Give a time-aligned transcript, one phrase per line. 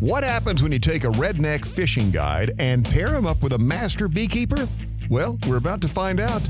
[0.00, 3.58] What happens when you take a redneck fishing guide and pair him up with a
[3.58, 4.68] master beekeeper?
[5.08, 6.42] Well, we're about to find out.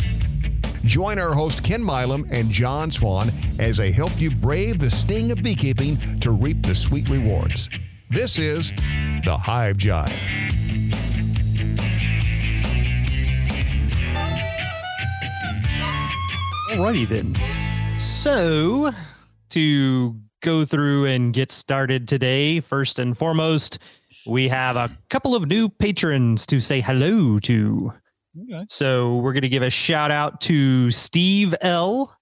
[0.85, 3.29] Join our host Ken Milam and John Swan
[3.61, 7.71] as they help you brave the sting of beekeeping to reap the sweet rewards.
[8.11, 8.73] This is
[9.25, 10.11] the Hive Jive.
[16.73, 17.33] Alrighty then.
[18.01, 18.91] So,
[19.51, 20.17] to
[20.47, 23.81] go through and get started today, first and foremost,
[24.27, 27.93] we have a couple of new patrons to say hello to.
[28.45, 28.65] Okay.
[28.69, 32.17] So, we're going to give a shout out to Steve L.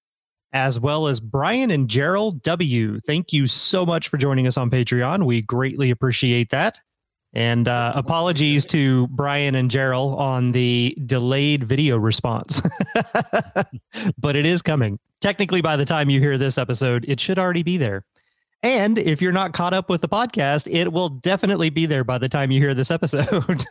[0.55, 3.01] As well as Brian and Gerald W.
[3.01, 5.25] Thank you so much for joining us on Patreon.
[5.27, 6.81] We greatly appreciate that.
[7.33, 12.63] And uh, apologies to Brian and Gerald on the delayed video response,
[14.19, 15.01] but it is coming.
[15.21, 18.05] Technically, by the time you hear this episode, it should already be there.
[18.65, 22.17] And if you're not caught up with the podcast, it will definitely be there by
[22.17, 23.63] the time you hear this episode.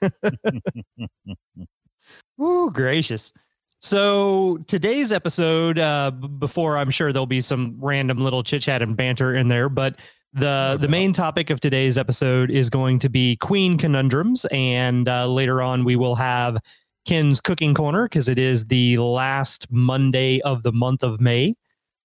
[2.38, 3.34] Woo, gracious.
[3.82, 8.96] So today's episode, uh, before I'm sure there'll be some random little chit chat and
[8.96, 9.96] banter in there, but
[10.32, 15.28] the the main topic of today's episode is going to be Queen conundrums, and uh,
[15.28, 16.60] later on we will have
[17.06, 21.56] Ken's cooking corner because it is the last Monday of the month of May.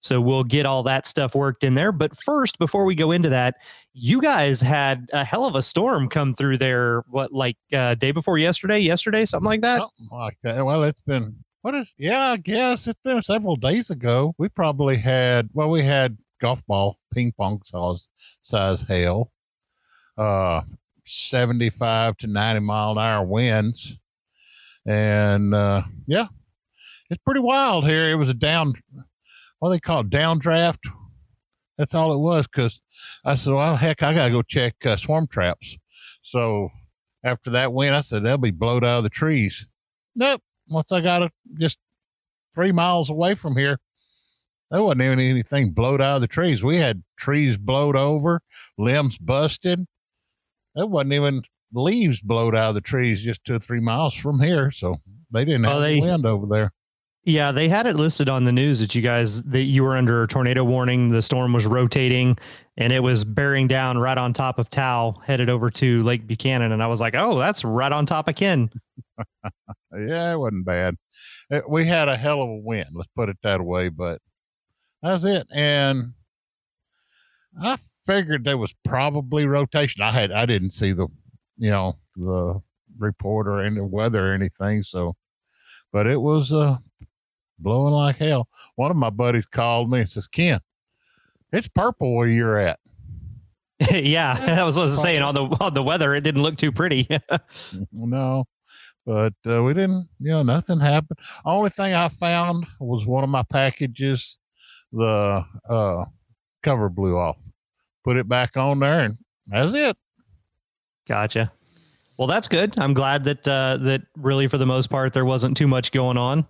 [0.01, 1.91] So we'll get all that stuff worked in there.
[1.91, 3.55] But first, before we go into that,
[3.93, 7.03] you guys had a hell of a storm come through there.
[7.09, 8.79] What, like uh, day before yesterday?
[8.79, 9.79] Yesterday, something like that.
[9.79, 10.65] Something like that.
[10.65, 11.93] Well, it's been what is?
[11.97, 14.33] Yeah, I guess it's been several days ago.
[14.37, 18.07] We probably had well, we had golf ball, ping pong size
[18.41, 19.31] size hail,
[20.17, 20.61] uh,
[21.05, 23.97] seventy five to ninety mile an hour winds,
[24.85, 26.27] and uh, yeah,
[27.09, 28.09] it's pretty wild here.
[28.09, 28.73] It was a down,
[29.59, 30.79] what they call it, downdraft.
[31.77, 32.47] That's all it was.
[32.47, 32.79] Because
[33.25, 35.77] I said, well, heck, I gotta go check uh, swarm traps.
[36.21, 36.69] So
[37.23, 39.65] after that wind, I said they'll be blowed out of the trees.
[40.15, 40.41] Nope.
[40.67, 41.79] Once I got it just
[42.55, 43.79] three miles away from here,
[44.71, 46.63] there wasn't even anything blowed out of the trees.
[46.63, 48.41] We had trees blowed over,
[48.77, 49.85] limbs busted.
[50.75, 51.41] There wasn't even
[51.73, 54.69] leaves blowed out of the trees just two or three miles from here.
[54.71, 54.97] So
[55.31, 56.71] they didn't Oh, have they- wind over there.
[57.25, 60.23] Yeah, they had it listed on the news that you guys that you were under
[60.23, 61.09] a tornado warning.
[61.09, 62.37] The storm was rotating
[62.77, 66.71] and it was bearing down right on top of Tow, headed over to Lake Buchanan.
[66.71, 68.69] And I was like, oh, that's right on top of Ken.
[69.91, 70.95] Yeah, it wasn't bad.
[71.51, 74.21] Uh, we had a hell of a wind, let's put it that way, but
[75.01, 75.47] that's it.
[75.51, 76.13] And
[77.61, 80.01] I figured there was probably rotation.
[80.03, 81.07] I had I didn't see the
[81.57, 82.61] you know, the
[82.97, 85.15] report or any weather or anything, so
[85.91, 86.77] but it was uh
[87.59, 88.47] blowing like hell.
[88.75, 90.59] One of my buddies called me and says, Ken,
[91.51, 92.79] it's purple where you're at.
[93.91, 96.13] yeah, that was what I was saying on the on the weather.
[96.13, 97.07] It didn't look too pretty.
[97.91, 98.45] No,
[99.05, 101.19] but uh, we didn't, you know, nothing happened.
[101.45, 104.37] Only thing I found was one of my packages,
[104.91, 106.05] the uh,
[106.63, 107.37] cover blew off.
[108.03, 109.97] Put it back on there, and that's it.
[111.07, 111.51] gotcha.
[112.17, 112.77] Well, that's good.
[112.77, 116.17] I'm glad that uh, that really for the most part there wasn't too much going
[116.17, 116.45] on.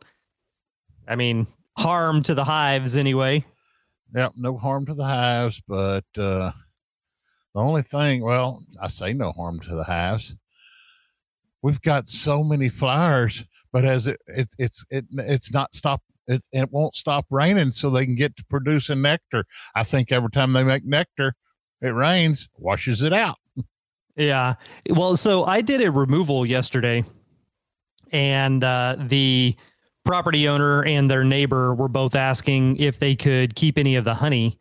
[1.10, 1.48] I mean,
[1.78, 3.44] harm to the hives anyway.
[4.14, 6.52] Yep, no harm to the hives, but uh,
[7.54, 10.36] the only thing, well, I say no harm to the hives.
[11.62, 16.42] We've got so many flowers, but as it, it it's it it's not stop it,
[16.54, 19.44] it won't stop raining so they can get to producing nectar.
[19.76, 21.34] I think every time they make nectar,
[21.82, 23.38] it rains, washes it out.
[24.16, 24.56] Yeah.
[24.90, 27.04] Well, so I did a removal yesterday,
[28.12, 29.56] and uh, the
[30.10, 34.16] property owner and their neighbor were both asking if they could keep any of the
[34.16, 34.58] honey.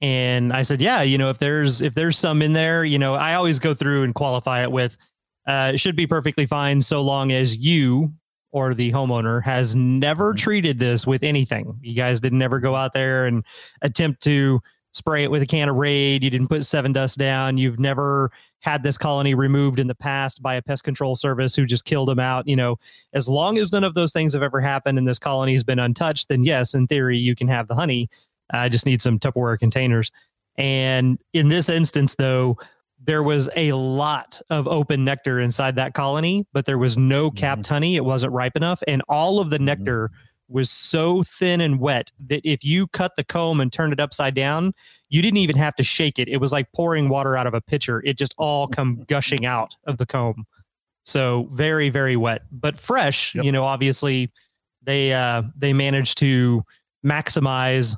[0.00, 3.14] And I said, yeah, you know, if there's if there's some in there, you know,
[3.14, 4.98] I always go through and qualify it with
[5.46, 8.12] uh, it should be perfectly fine so long as you
[8.50, 11.78] or the homeowner has never treated this with anything.
[11.80, 13.44] You guys didn't ever go out there and
[13.82, 14.58] attempt to
[14.92, 16.24] spray it with a can of raid.
[16.24, 17.58] You didn't put Sevin dust down.
[17.58, 21.66] You've never had this colony removed in the past by a pest control service who
[21.66, 22.46] just killed them out.
[22.46, 22.76] You know,
[23.12, 25.78] as long as none of those things have ever happened and this colony has been
[25.78, 28.08] untouched, then yes, in theory, you can have the honey.
[28.52, 30.10] I just need some Tupperware containers.
[30.56, 32.58] And in this instance, though,
[33.02, 37.66] there was a lot of open nectar inside that colony, but there was no capped
[37.66, 37.96] honey.
[37.96, 38.82] It wasn't ripe enough.
[38.86, 39.62] And all of the Mhm.
[39.62, 40.10] nectar
[40.50, 44.34] was so thin and wet that if you cut the comb and turned it upside
[44.34, 44.74] down,
[45.08, 46.28] you didn't even have to shake it.
[46.28, 48.02] It was like pouring water out of a pitcher.
[48.04, 50.46] It just all come gushing out of the comb.
[51.04, 53.34] So very, very wet, but fresh.
[53.34, 53.44] Yep.
[53.44, 54.30] You know, obviously
[54.82, 56.64] they uh they managed to
[57.04, 57.96] maximize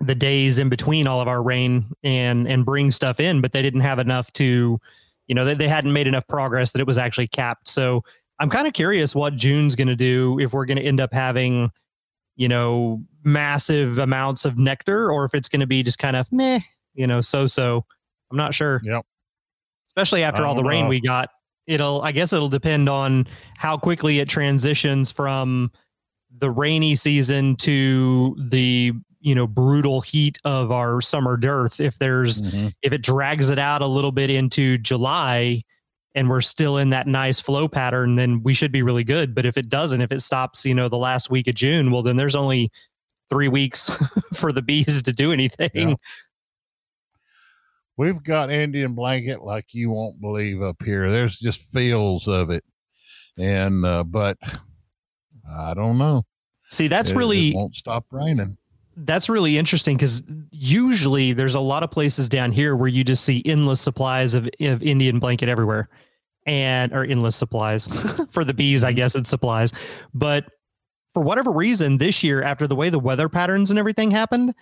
[0.00, 3.62] the days in between all of our rain and and bring stuff in, but they
[3.62, 4.80] didn't have enough to,
[5.26, 7.68] you know, they, they hadn't made enough progress that it was actually capped.
[7.68, 8.02] So
[8.40, 11.12] I'm kind of curious what June's going to do if we're going to end up
[11.12, 11.70] having,
[12.36, 16.26] you know, massive amounts of nectar or if it's going to be just kind of
[16.32, 16.60] meh,
[16.94, 17.84] you know, so so.
[18.30, 18.80] I'm not sure.
[18.84, 19.04] Yep.
[19.88, 21.28] Especially after all the rain we got.
[21.66, 23.26] It'll I guess it'll depend on
[23.56, 25.70] how quickly it transitions from
[26.38, 32.40] the rainy season to the you know brutal heat of our summer dearth if there's
[32.40, 32.72] Mhm.
[32.82, 35.60] if it drags it out a little bit into july
[36.14, 39.46] and we're still in that nice flow pattern then we should be really good but
[39.46, 42.16] if it doesn't if it stops you know the last week of june well then
[42.16, 42.70] there's only
[43.28, 43.96] three weeks
[44.34, 45.94] for the bees to do anything Yeah.
[47.96, 51.10] We've got Indian blanket like you won't believe up here.
[51.10, 52.64] There's just fields of it,
[53.36, 54.38] and uh, but
[55.46, 56.24] I don't know.
[56.70, 58.56] see that's It- it really won't stop raining.
[59.04, 63.24] That's really interesting because usually there's a lot of places down here where you just
[63.24, 65.88] see endless supplies of, of Indian blanket everywhere
[66.46, 67.86] and or endless supplies
[68.30, 69.72] for the bees, I guess it's supplies.
[70.14, 70.46] But
[71.14, 74.54] for whatever reason, this year, after the way the weather patterns and everything happened,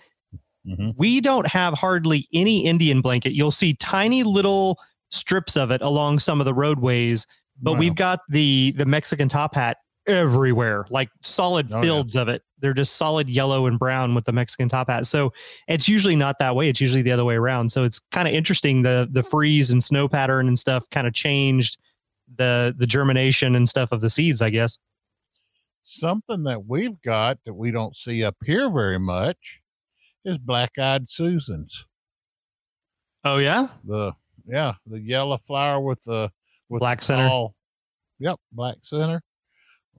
[0.67, 0.93] Mhm.
[0.97, 3.31] we don't have hardly any Indian blanket.
[3.31, 4.77] You'll see tiny little
[5.09, 7.25] strips of it along some of the roadways,
[7.61, 7.79] but Wow.
[7.79, 9.77] we've got the the Mexican top hat
[10.09, 11.81] everywhere, like solid Oh, yeah.
[11.81, 12.43] fields of it.
[12.59, 15.05] They're just solid yellow and brown with the Mexican top hat.
[15.07, 15.31] So
[15.67, 16.67] it's usually not that way.
[16.69, 17.71] It's usually the other way around.
[17.71, 18.81] So it's kind of interesting.
[18.81, 21.77] The the freeze and snow pattern and stuff kind of changed
[22.35, 24.77] the the germination and stuff of the seeds, I guess.
[25.83, 29.59] something that we've got that we don't see up here very much
[30.25, 31.85] is black-eyed Susans.
[33.23, 34.13] Oh yeah, The
[34.45, 36.31] yeah, the yellow flower with the
[36.69, 37.27] with Black the center.
[37.27, 37.55] tall-
[38.19, 39.21] yep, black center.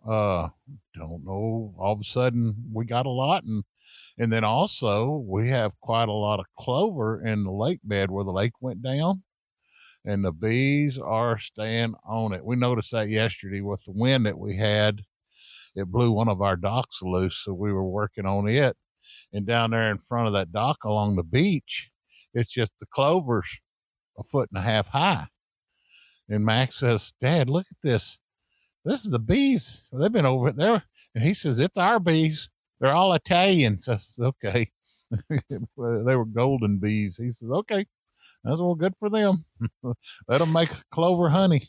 [0.06, 0.48] Uh,
[0.94, 1.74] don't know.
[1.78, 3.64] All of a sudden, we got a lot, and
[4.18, 8.24] and then also we have quite a lot of clover in the lake bed where
[8.24, 9.22] the lake went down,
[10.04, 12.44] and the bees are staying on it.
[12.44, 15.02] We noticed that yesterday with the wind that we had.
[15.76, 18.76] It blew one of our docks loose, so we were working on it.
[19.32, 21.90] And down there in front of that dock along the beach,
[22.34, 23.48] it's just the clovers
[24.18, 25.26] a foot and a half high.
[26.28, 28.19] And Max says, Dad, look at this.
[28.84, 29.82] This is the bees.
[29.92, 30.82] They've been over there.
[31.14, 32.48] And he says, It's our bees.
[32.80, 33.88] They're all Italians.
[33.88, 34.70] I says, Okay.
[35.48, 37.16] They were golden bees.
[37.16, 37.86] He says, Okay.
[38.44, 39.44] That's well good for them.
[40.28, 41.68] Let them make clover honey.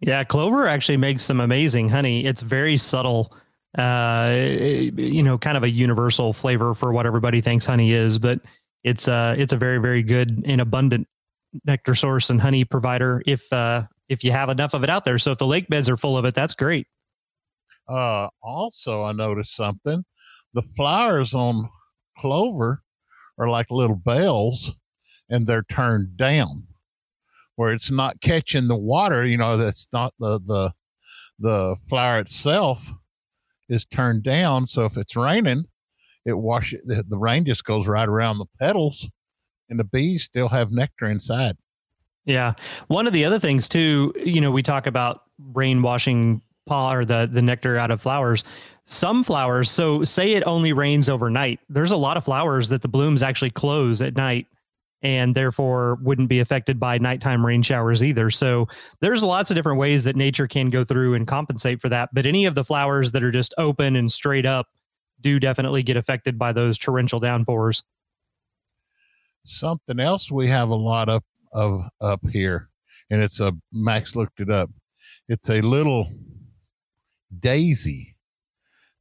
[0.00, 2.26] Yeah, clover actually makes some amazing honey.
[2.26, 3.36] It's very subtle,
[3.78, 8.40] uh, you know, kind of a universal flavor for what everybody thinks honey is, but
[8.84, 11.06] it's uh it's a very very good and abundant
[11.64, 15.18] nectar source and honey provider if uh if you have enough of it out there.
[15.18, 16.86] So if the lake beds are full of it, that's great.
[17.88, 20.04] Uh, also, I noticed something.
[20.54, 21.68] The flowers on
[22.18, 22.82] clover
[23.38, 24.72] are like little bells,
[25.30, 26.66] and they're turned down,
[27.56, 29.26] where it's not catching the water.
[29.26, 30.72] You know, that's not the the
[31.38, 32.92] the flower itself
[33.68, 34.66] is turned down.
[34.66, 35.64] So if it's raining,
[36.24, 39.08] it washes the, the rain just goes right around the petals,
[39.68, 41.56] and the bees still have nectar inside.
[42.24, 42.54] Yeah.
[42.88, 45.22] One of the other things too, you know, we talk about
[45.52, 48.44] rain washing pollen or the the nectar out of flowers.
[48.84, 51.60] Some flowers, so say it only rains overnight.
[51.68, 54.46] There's a lot of flowers that the blooms actually close at night
[55.02, 58.30] and therefore wouldn't be affected by nighttime rain showers either.
[58.30, 58.68] So
[59.00, 62.10] there's lots of different ways that nature can go through and compensate for that.
[62.12, 64.68] But any of the flowers that are just open and straight up
[65.20, 67.82] do definitely get affected by those torrential downpours.
[69.44, 72.68] something else we have a lot of of up here.
[73.10, 74.70] And it's a max looked it up.
[75.28, 76.08] It's a little
[77.40, 78.12] daisy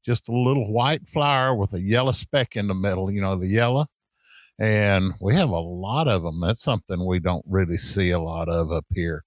[0.05, 3.48] just a little white flower with a yellow speck in the middle you know the
[3.48, 3.86] yellow.
[4.60, 8.50] And we have a lot of them that's something we don't really see a lot
[8.50, 9.24] of up here.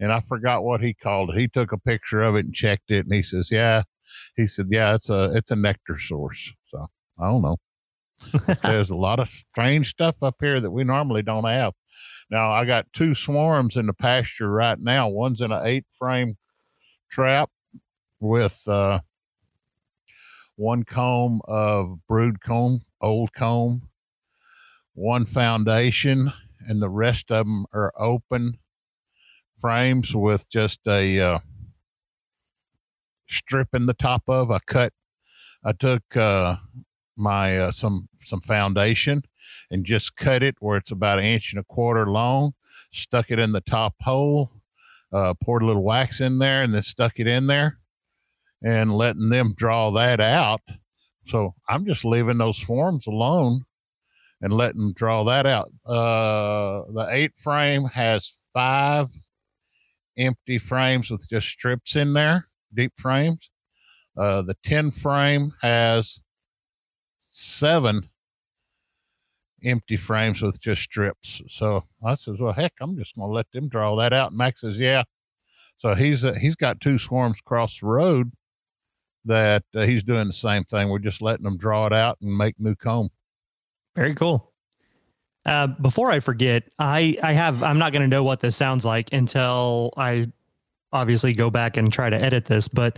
[0.00, 1.38] And i forgot what he called it.
[1.38, 3.82] He took a picture of it and checked it and he says yeah.
[4.36, 6.50] He said yeah it's a it's a nectar source.
[6.70, 6.86] So
[7.20, 7.56] i don't know
[8.62, 11.72] there's a lot of strange stuff up here that we normally don't have.
[12.30, 15.08] Now I got two swarms in the pasture right now.
[15.08, 16.36] One's in an eight frame
[17.10, 17.50] trap
[18.20, 19.00] with uh,
[20.56, 23.88] one comb of brood comb, old comb,
[24.94, 26.32] one foundation,
[26.66, 28.58] and the rest of them are open
[29.60, 31.38] frames with just a uh,
[33.28, 34.50] strip in the top of.
[34.50, 34.92] I cut.
[35.64, 36.56] I took uh,
[37.16, 39.22] my uh, some some foundation
[39.70, 42.52] and just cut it where it's about an inch and a quarter long.
[42.92, 44.50] Stuck it in the top hole.
[45.12, 47.78] Uh, poured a little wax in there and then stuck it in there,
[48.64, 50.60] and letting them draw that out.
[51.28, 53.64] So I'm just leaving those swarms alone,
[54.40, 55.70] and letting them draw that out.
[55.86, 59.08] Uh, the eight frame has five
[60.18, 63.50] empty frames with just strips in there, deep frames.
[64.16, 66.20] Uh, the 10 frame has
[67.20, 68.08] seven
[69.64, 71.42] empty frames with just strips.
[71.48, 74.30] So I says, well, heck, I'm just going to let them draw that out.
[74.30, 75.04] And Max says, yeah.
[75.78, 78.32] So he's uh, he's got two swarms across the road
[79.24, 80.88] that uh, he's doing the same thing.
[80.88, 83.10] We're just letting them draw it out and make new comb.
[83.96, 84.52] Very cool.
[85.46, 88.84] Uh, before I forget, I I have I'm not going to know what this sounds
[88.84, 90.30] like until I
[90.92, 92.96] obviously go back and try to edit this, but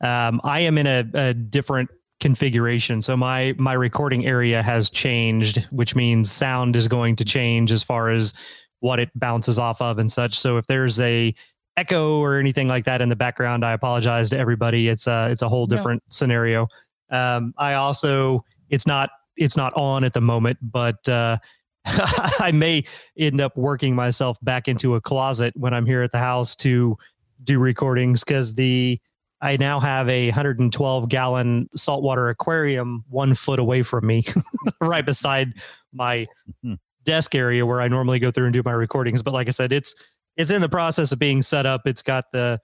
[0.00, 1.90] um, I am in a, a different
[2.20, 3.02] configuration.
[3.02, 7.82] So my my recording area has changed, which means sound is going to change as
[7.82, 8.34] far as
[8.80, 10.38] what it bounces off of and such.
[10.38, 11.34] So if there's a
[11.76, 14.88] echo or anything like that in the background, I apologize to everybody.
[14.88, 16.10] It's a it's a whole different no.
[16.10, 16.68] scenario.
[17.10, 21.38] Um, I also it's not it's not on at the moment, but uh,
[21.84, 22.84] I may
[23.18, 26.96] end up working myself back into a closet when I'm here at the house to
[27.42, 29.00] do recordings because the
[29.44, 34.24] I now have a 112 gallon saltwater aquarium one foot away from me,
[34.80, 35.52] right beside
[35.92, 36.26] my
[36.64, 36.74] mm-hmm.
[37.02, 39.22] desk area where I normally go through and do my recordings.
[39.22, 39.94] But like I said, it's
[40.38, 41.82] it's in the process of being set up.
[41.84, 42.58] It's got the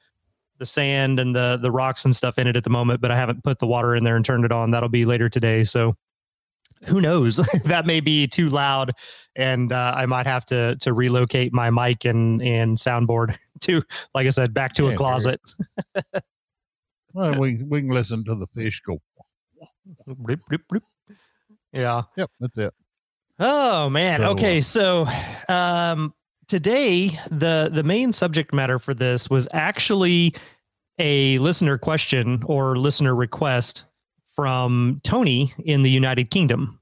[0.56, 3.16] the sand and the the rocks and stuff in it at the moment, but I
[3.16, 4.70] haven't put the water in there and turned it on.
[4.70, 5.64] That'll be later today.
[5.64, 5.96] So
[6.86, 7.36] who knows?
[7.66, 8.92] that may be too loud,
[9.36, 13.82] and uh, I might have to to relocate my mic and and soundboard to,
[14.14, 15.42] like I said, back to yeah, a closet.
[17.12, 19.00] Well, we we can listen to the fish go.
[20.06, 20.84] Rip, rip, rip.
[21.72, 22.02] Yeah.
[22.16, 22.74] Yep, that's it.
[23.38, 24.20] Oh man.
[24.20, 25.06] So, okay, so
[25.48, 26.14] um,
[26.48, 30.34] today the the main subject matter for this was actually
[30.98, 33.84] a listener question or listener request
[34.36, 36.80] from Tony in the United Kingdom.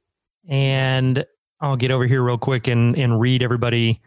[0.49, 1.25] And
[1.61, 4.01] I'll get over here real quick and, and read everybody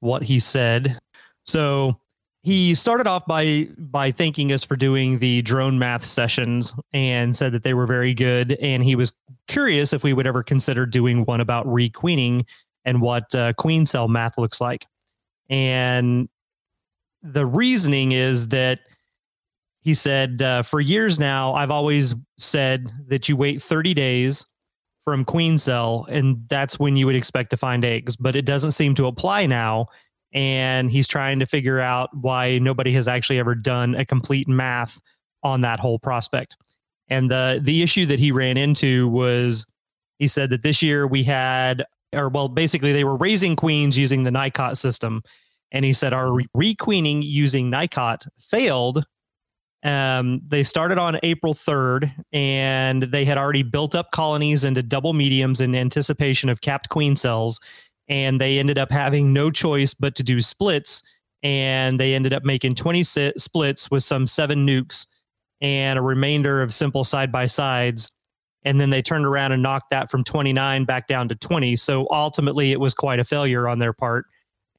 [0.00, 0.98] what he said.
[1.44, 2.00] So
[2.46, 7.50] he started off by by thanking us for doing the drone math sessions and said
[7.50, 8.52] that they were very good.
[8.60, 9.12] And he was
[9.48, 12.46] curious if we would ever consider doing one about requeening
[12.84, 14.86] and what uh, queen cell math looks like.
[15.50, 16.28] And
[17.20, 18.78] the reasoning is that
[19.80, 24.46] he said, uh, For years now, I've always said that you wait 30 days
[25.04, 28.70] from queen cell, and that's when you would expect to find eggs, but it doesn't
[28.70, 29.88] seem to apply now.
[30.36, 35.00] And he's trying to figure out why nobody has actually ever done a complete math
[35.42, 36.56] on that whole prospect.
[37.08, 39.66] And the the issue that he ran into was
[40.18, 44.24] he said that this year we had, or well, basically they were raising queens using
[44.24, 45.22] the NICOT system.
[45.72, 49.04] And he said our requeening using NICOT failed
[49.86, 55.12] um, they started on April 3rd, and they had already built up colonies into double
[55.12, 57.60] mediums in anticipation of capped queen cells.
[58.08, 61.02] And they ended up having no choice but to do splits.
[61.42, 65.06] And they ended up making 20 splits with some seven nukes
[65.60, 68.10] and a remainder of simple side by sides.
[68.64, 71.76] And then they turned around and knocked that from 29 back down to 20.
[71.76, 74.26] So ultimately, it was quite a failure on their part.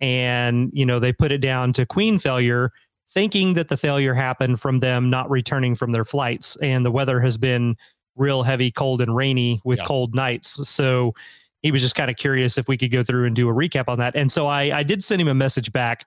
[0.01, 2.71] And, you know, they put it down to queen failure
[3.09, 6.57] thinking that the failure happened from them not returning from their flights.
[6.57, 7.77] And the weather has been
[8.15, 9.85] real heavy, cold, and rainy with yeah.
[9.85, 10.67] cold nights.
[10.67, 11.13] So
[11.61, 13.85] he was just kind of curious if we could go through and do a recap
[13.87, 14.15] on that.
[14.15, 16.05] And so I, I did send him a message back,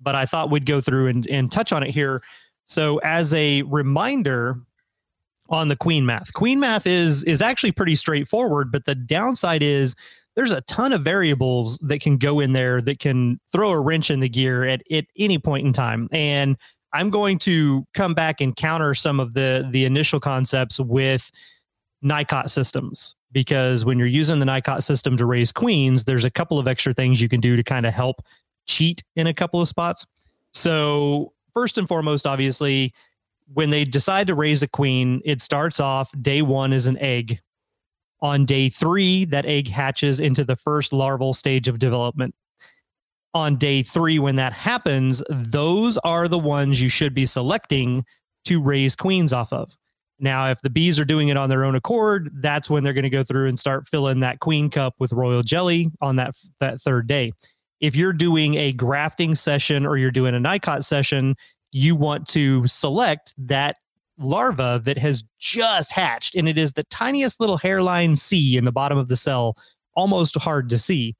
[0.00, 2.22] but I thought we'd go through and, and touch on it here.
[2.64, 4.60] So as a reminder
[5.48, 9.94] on the queen math, queen math is is actually pretty straightforward, but the downside is
[10.34, 14.10] there's a ton of variables that can go in there that can throw a wrench
[14.10, 16.08] in the gear at, at any point in time.
[16.10, 16.56] And
[16.94, 21.30] I'm going to come back and counter some of the the initial concepts with
[22.04, 26.58] NICOT systems because when you're using the NICOT system to raise queens, there's a couple
[26.58, 28.24] of extra things you can do to kind of help
[28.66, 30.06] cheat in a couple of spots.
[30.52, 32.92] So first and foremost, obviously,
[33.52, 37.40] when they decide to raise a queen, it starts off day one is an egg
[38.20, 42.34] on day three, that egg hatches into the first larval stage of development.
[43.34, 48.04] On day three, when that happens, those are the ones you should be selecting
[48.44, 49.76] to raise queens off of.
[50.22, 53.02] Now, if the bees are doing it on their own accord, that's when they're going
[53.02, 56.80] to go through and start filling that queen cup with royal jelly on that that
[56.80, 57.32] third day.
[57.80, 61.34] If you're doing a grafting session or you're doing a NICOT session,
[61.72, 63.76] you want to select that
[64.16, 68.70] larva that has just hatched, and it is the tiniest little hairline C in the
[68.72, 69.56] bottom of the cell,
[69.94, 71.16] almost hard to see.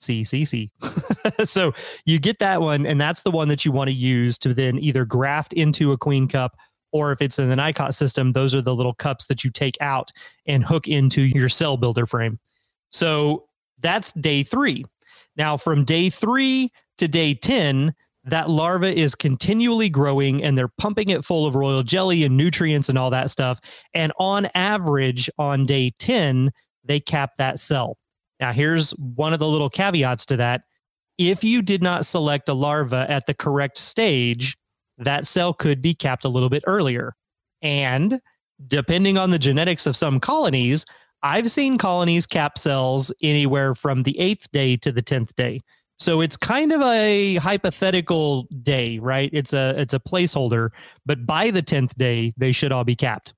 [0.00, 0.70] C, C, C.
[1.44, 1.72] so
[2.04, 4.78] you get that one, and that's the one that you want to use to then
[4.78, 6.56] either graft into a queen cup,
[6.92, 9.76] or if it's in the NICOT system, those are the little cups that you take
[9.80, 10.10] out
[10.46, 12.38] and hook into your cell builder frame.
[12.90, 13.46] So
[13.80, 14.84] That's day three.
[15.36, 17.94] Now, from day three to day 10,
[18.24, 22.88] that larva is continually growing and they're pumping it full of royal jelly and nutrients
[22.88, 23.60] and all that stuff.
[23.94, 26.52] And on average, on day 10,
[26.84, 27.96] they cap that cell.
[28.38, 30.62] Now, here's one of the little caveats to that.
[31.18, 34.56] If you did not select a larva at the correct stage,
[35.00, 37.14] that cell could be capped a little bit earlier.
[37.62, 38.20] And
[38.66, 40.84] depending on the genetics of some colonies,
[41.22, 45.60] I've seen colonies cap cells anywhere from the eighth day to the 10th day.
[45.98, 49.28] So it's kind of a hypothetical day, right?
[49.34, 50.70] It's a it's a placeholder,
[51.04, 53.34] but by the 10th day they should all be capped.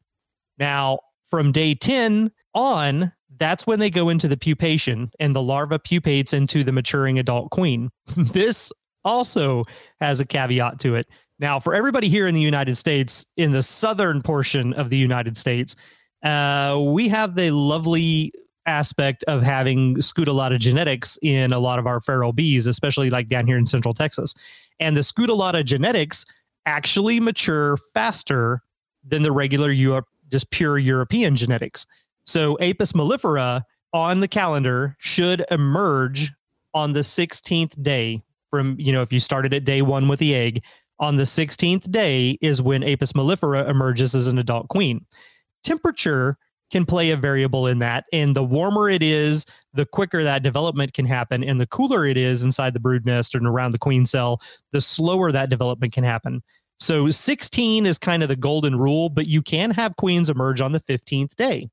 [0.58, 5.80] Now, from day 10 on, that's when they go into the pupation and the larva
[5.80, 7.90] pupates into the maturing adult queen.
[8.16, 8.70] this
[9.04, 9.64] also
[10.00, 11.08] has a caveat to it.
[11.42, 15.36] Now, for everybody here in the United States, in the southern portion of the United
[15.36, 15.74] States,
[16.22, 18.32] uh, we have the lovely
[18.64, 23.48] aspect of having Scutellata genetics in a lot of our feral bees, especially like down
[23.48, 24.36] here in central Texas.
[24.78, 26.24] And the Scutellata genetics
[26.64, 28.62] actually mature faster
[29.04, 31.88] than the regular Europe, just pure European genetics.
[32.24, 36.30] So Apis mellifera on the calendar should emerge
[36.72, 38.22] on the 16th day
[38.52, 40.62] from, you know, if you started at day one with the egg,
[41.02, 45.04] on the 16th day is when Apis mellifera emerges as an adult queen.
[45.64, 46.38] Temperature
[46.70, 48.04] can play a variable in that.
[48.12, 49.44] And the warmer it is,
[49.74, 51.42] the quicker that development can happen.
[51.42, 54.40] And the cooler it is inside the brood nest and around the queen cell,
[54.70, 56.40] the slower that development can happen.
[56.78, 60.72] So 16 is kind of the golden rule, but you can have queens emerge on
[60.72, 61.68] the 15th day.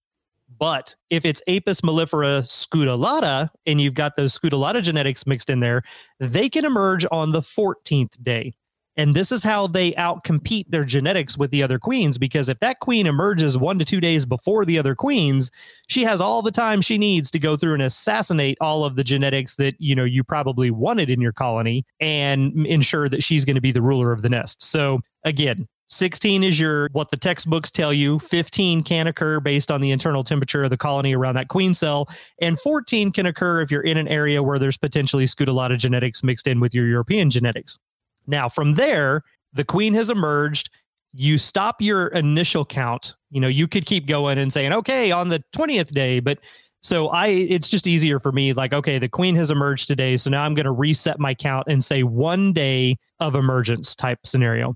[0.57, 5.83] But if it's Apis mellifera scutellata and you've got those scutellata genetics mixed in there,
[6.19, 8.53] they can emerge on the 14th day.
[8.99, 12.17] And this is how they outcompete their genetics with the other queens.
[12.17, 15.51] Because if that queen emerges one to two days before the other queens,
[15.87, 19.03] she has all the time she needs to go through and assassinate all of the
[19.05, 23.55] genetics that you know you probably wanted in your colony and ensure that she's going
[23.55, 24.61] to be the ruler of the nest.
[24.61, 28.19] So again, 16 is your what the textbooks tell you.
[28.19, 32.09] 15 can occur based on the internal temperature of the colony around that queen cell.
[32.41, 36.47] And 14 can occur if you're in an area where there's potentially scutellata genetics mixed
[36.47, 37.79] in with your European genetics.
[38.27, 40.69] Now, from there, the queen has emerged.
[41.13, 43.15] You stop your initial count.
[43.31, 46.39] You know, you could keep going and saying, okay, on the 20th day, but
[46.81, 50.29] so I it's just easier for me like okay the queen has emerged today so
[50.29, 54.75] now I'm going to reset my count and say one day of emergence type scenario.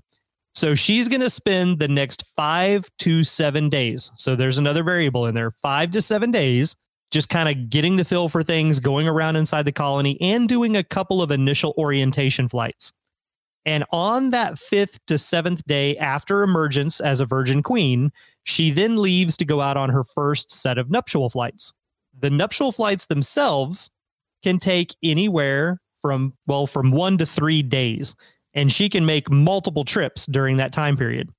[0.54, 4.12] So she's going to spend the next 5 to 7 days.
[4.14, 5.50] So there's another variable in there.
[5.50, 6.76] 5 to 7 days
[7.10, 10.76] just kind of getting the feel for things, going around inside the colony and doing
[10.76, 12.92] a couple of initial orientation flights.
[13.66, 18.96] And on that fifth to seventh day after emergence as a virgin queen, she then
[18.96, 21.72] leaves to go out on her first set of nuptial flights.
[22.20, 23.90] The nuptial flights themselves
[24.42, 28.14] can take anywhere from, well, from one to three days.
[28.52, 31.30] And she can make multiple trips during that time period.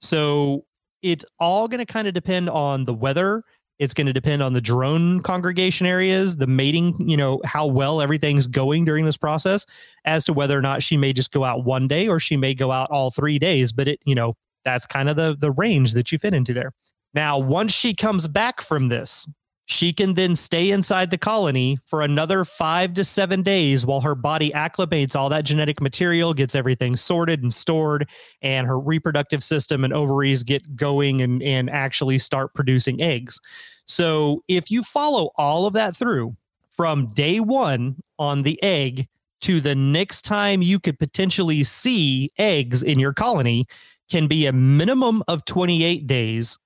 [0.00, 0.64] So
[1.02, 3.44] it's all going to kind of depend on the weather
[3.78, 8.00] it's going to depend on the drone congregation areas, the mating, you know, how well
[8.00, 9.66] everything's going during this process
[10.04, 12.54] as to whether or not she may just go out one day or she may
[12.54, 13.72] go out all three days.
[13.72, 16.72] But it, you know, that's kind of the the range that you fit into there.
[17.14, 19.28] Now, once she comes back from this,
[19.66, 24.14] she can then stay inside the colony for another five to seven days while her
[24.14, 28.08] body acclimates all that genetic material, gets everything sorted and stored,
[28.42, 33.40] and her reproductive system and ovaries get going and, and actually start producing eggs.
[33.86, 36.36] So, if you follow all of that through
[36.70, 39.08] from day one on the egg
[39.42, 43.66] to the next time you could potentially see eggs in your colony,
[44.10, 46.58] can be a minimum of 28 days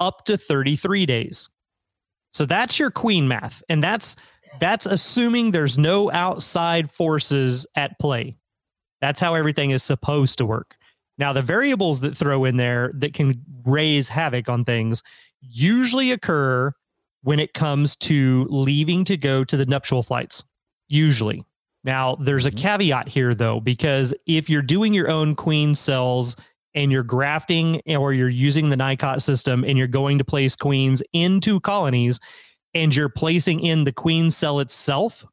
[0.00, 1.48] up to 33 days.
[2.34, 3.62] So that's your queen math.
[3.68, 4.16] And that's
[4.60, 8.36] that's assuming there's no outside forces at play.
[9.00, 10.76] That's how everything is supposed to work.
[11.18, 15.02] Now, the variables that throw in there that can raise havoc on things
[15.40, 16.72] usually occur
[17.22, 20.44] when it comes to leaving to go to the nuptial flights.
[20.88, 21.44] Usually.
[21.84, 22.58] Now, there's a mm-hmm.
[22.58, 26.36] caveat here, though, because if you're doing your own queen cells
[26.74, 31.02] and you're grafting or you're using the NICOT system and you're going to place queens
[31.12, 32.18] into colonies
[32.74, 35.24] and you're placing in the queen cell itself,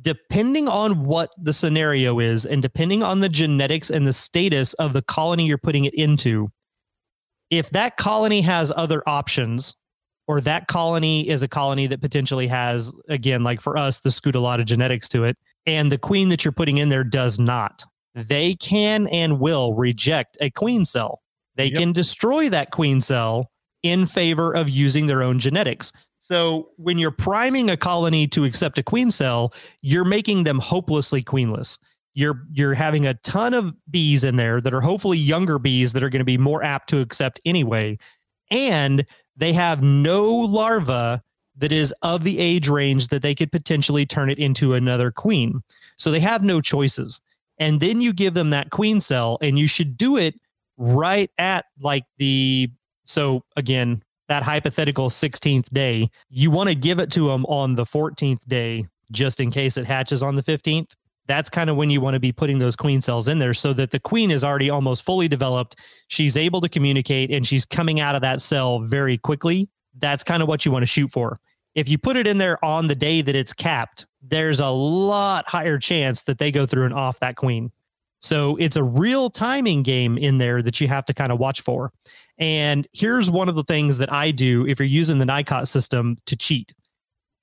[0.00, 4.92] depending on what the scenario is and depending on the genetics and the status of
[4.92, 6.48] the colony you're putting it into,
[7.50, 9.76] if that colony has other options,
[10.28, 14.64] or that colony is a colony that potentially has, again, like for us, the Scutellata
[14.64, 15.36] genetics to it,
[15.66, 17.84] and the queen that you're putting in there does not,
[18.16, 21.22] they can and will reject a queen cell.
[21.56, 21.80] They yep.
[21.80, 23.50] can destroy that queen cell
[23.82, 25.92] in favor of using their own genetics.
[26.18, 31.22] So when you're priming a colony to accept a queen cell, you're making them hopelessly
[31.22, 31.78] queenless.
[32.14, 36.02] You're you're having a ton of bees in there that are hopefully younger bees that
[36.02, 37.98] are going to be more apt to accept anyway.
[38.50, 39.04] And
[39.36, 41.22] they have no larva
[41.58, 45.62] that is of the age range that they could potentially turn it into another queen.
[45.96, 47.20] So they have no choices.
[47.58, 50.34] And then you give them that queen cell, and you should do it
[50.76, 52.68] right at like the
[53.04, 56.10] so again that hypothetical 16th day.
[56.28, 59.86] You want to give it to them on the 14th day just in case it
[59.86, 60.94] hatches on the 15th
[61.26, 63.72] that's kind of when you want to be putting those queen cells in there so
[63.72, 65.76] that the queen is already almost fully developed.
[66.08, 69.68] She's able to communicate and she's coming out of that cell very quickly.
[69.98, 71.38] That's kind of what you want to shoot for
[71.76, 75.48] if you put it in there on the day that it's capped there's a lot
[75.48, 77.70] higher chance that they go through and off that queen
[78.20, 81.60] so it's a real timing game in there that you have to kind of watch
[81.60, 81.92] for.
[82.38, 86.16] And here's one of the things that I do if you're using the NICOT system
[86.26, 86.74] to cheat.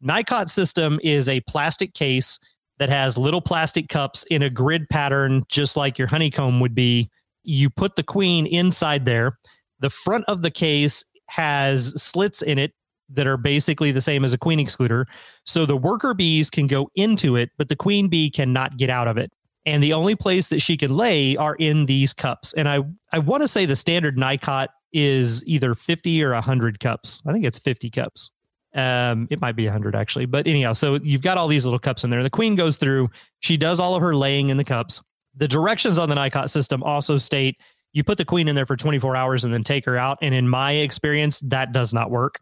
[0.03, 2.39] NICOT system is a plastic case
[2.79, 7.09] that has little plastic cups in a grid pattern, just like your honeycomb would be.
[7.43, 9.37] You put the queen inside there.
[9.79, 12.73] The front of the case has slits in it
[13.13, 15.05] that are basically the same as a queen excluder.
[15.45, 19.07] So the worker bees can go into it, but the queen bee cannot get out
[19.07, 19.31] of it
[19.65, 22.53] and the only place that she can lay are in these cups.
[22.53, 22.79] And I
[23.11, 27.21] I want to say the standard NICOT is either 50 or 100 cups.
[27.25, 28.31] I think it's 50 cups.
[28.75, 32.03] Um, it might be 100 actually, but anyhow, so you've got all these little cups
[32.03, 32.23] in there.
[32.23, 33.09] The queen goes through.
[33.39, 35.01] She does all of her laying in the cups.
[35.35, 37.57] The directions on the NICOT system also state
[37.93, 40.17] you put the queen in there for 24 hours and then take her out.
[40.23, 42.39] And in my experience, that does not work.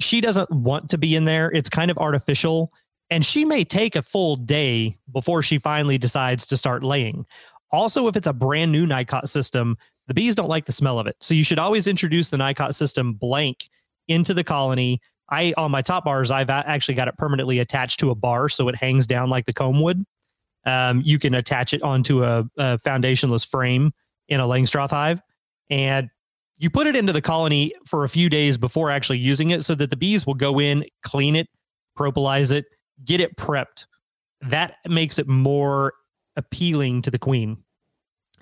[0.00, 1.50] She doesn't want to be in there.
[1.50, 2.72] It's kind of artificial
[3.10, 7.24] and she may take a full day before she finally decides to start laying.
[7.70, 11.06] Also, if it's a brand new NICOT system, the bees don't like the smell of
[11.06, 11.16] it.
[11.20, 13.68] So you should always introduce the NICOT system blank
[14.08, 15.00] into the colony.
[15.30, 18.68] I on my top bars, I've actually got it permanently attached to a bar so
[18.68, 20.04] it hangs down like the comb would.
[20.64, 23.92] Um, you can attach it onto a, a foundationless frame
[24.28, 25.22] in a Langstroth hive,
[25.70, 26.10] and
[26.58, 29.74] you put it into the colony for a few days before actually using it, so
[29.76, 31.48] that the bees will go in, clean it,
[31.96, 32.66] propolis it,
[33.04, 33.86] get it prepped.
[34.40, 35.94] That makes it more
[36.36, 37.56] appealing to the queen.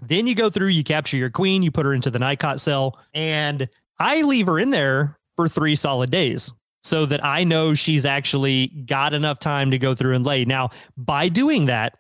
[0.02, 2.98] Then you go through, you capture your queen, you put her into the NICOT cell,
[3.14, 6.52] and I leave her in there for three solid days
[6.83, 10.44] so that I know she's actually got enough time to go through and lay.
[10.44, 11.96] Now, by doing that,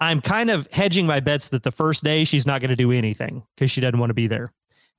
[0.00, 2.90] I'm kind of hedging my bets that the first day she's not going to do
[2.90, 4.52] anything because she doesn't want to be there.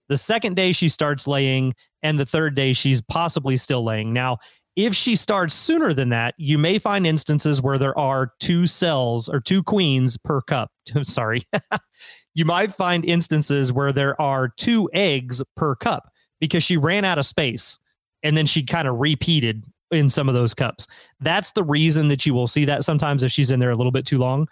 [0.09, 4.13] The second day she starts laying, and the third day she's possibly still laying.
[4.13, 4.37] Now,
[4.77, 9.27] if she starts sooner than that, you may find instances where there are two cells
[9.27, 10.71] or two queens per cup.
[10.95, 11.43] I'm sorry.
[12.35, 17.17] you might find instances where there are two eggs per cup because she ran out
[17.17, 17.79] of space
[18.21, 20.85] and then she kind of repeated in some of those cups.
[21.19, 23.91] That's the reason that you will see that sometimes if she's in there a little
[23.91, 24.47] bit too long.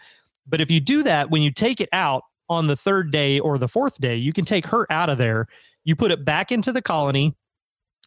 [0.47, 3.57] But if you do that, when you take it out on the third day or
[3.57, 5.47] the fourth day, you can take her out of there.
[5.83, 7.35] You put it back into the colony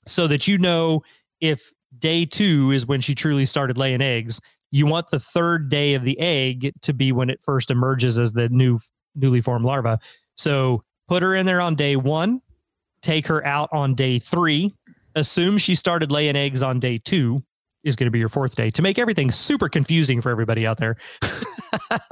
[0.07, 1.03] so that you know
[1.41, 4.41] if day two is when she truly started laying eggs.
[4.71, 8.33] You want the third day of the egg to be when it first emerges as
[8.33, 8.79] the new
[9.15, 9.99] newly formed larva.
[10.37, 12.41] So put her in there on day one,
[13.01, 14.75] take her out on day three,
[15.15, 17.43] assume she started laying eggs on day two
[17.85, 20.79] is going to be your fourth day to make everything super confusing for everybody out
[20.79, 20.97] there.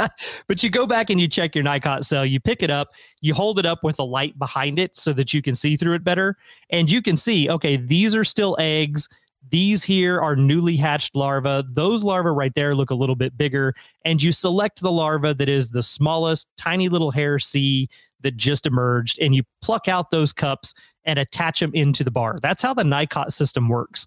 [0.48, 3.34] but you go back and you check your NICOT cell, you pick it up, you
[3.34, 6.04] hold it up with a light behind it so that you can see through it
[6.04, 6.36] better.
[6.70, 9.08] And you can see, okay, these are still eggs.
[9.50, 11.62] These here are newly hatched larvae.
[11.70, 13.74] Those larvae right there look a little bit bigger.
[14.04, 17.88] And you select the larva that is the smallest, tiny little hair C
[18.22, 20.74] that just emerged, and you pluck out those cups
[21.04, 22.38] and attach them into the bar.
[22.42, 24.06] That's how the NICOT system works.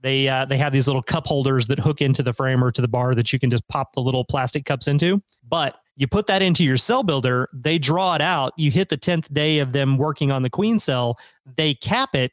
[0.00, 2.80] They uh, they have these little cup holders that hook into the frame or to
[2.80, 5.22] the bar that you can just pop the little plastic cups into.
[5.48, 8.52] But you put that into your cell builder, they draw it out.
[8.56, 11.18] You hit the 10th day of them working on the queen cell,
[11.56, 12.30] they cap it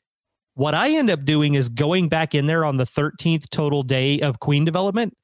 [0.55, 4.21] what I end up doing is going back in there on the 13th total day
[4.21, 5.15] of queen development,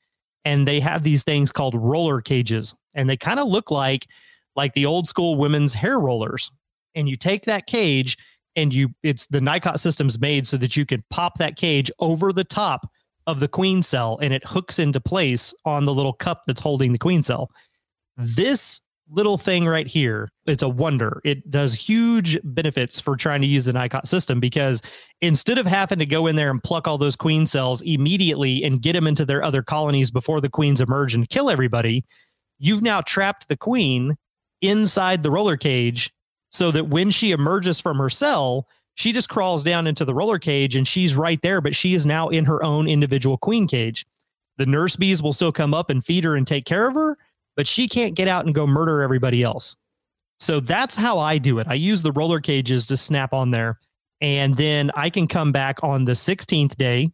[0.45, 4.07] and they have these things called roller cages, and they kind of look like
[4.57, 6.51] like the old school women's hair rollers.
[6.93, 8.17] And you take that cage
[8.55, 12.33] and you it's the NICOT system's made so that you can pop that cage over
[12.33, 12.89] the top
[13.27, 16.91] of the queen cell and it hooks into place on the little cup that's holding
[16.91, 17.51] the queen cell.
[18.17, 21.21] This little thing right here, it's a wonder.
[21.23, 24.81] It does huge benefits for trying to use the NICOT system because
[25.21, 28.81] instead of having to go in there and pluck all those queen cells immediately and
[28.81, 32.05] get them into their other colonies before the queens emerge and kill everybody,
[32.57, 34.15] you've now trapped the queen
[34.61, 36.11] inside the roller cage
[36.51, 40.39] so that when she emerges from her cell, She just crawls down into the roller
[40.39, 44.05] cage and she's right there, but she is now in her own individual queen cage.
[44.57, 47.17] The nurse bees will still come up and feed her and take care of her,
[47.55, 49.75] but she can't get out and go murder everybody else.
[50.39, 51.67] So that's how I do it.
[51.69, 53.79] I use the roller cages to snap on there.
[54.19, 57.09] And then I can come back on the 16th day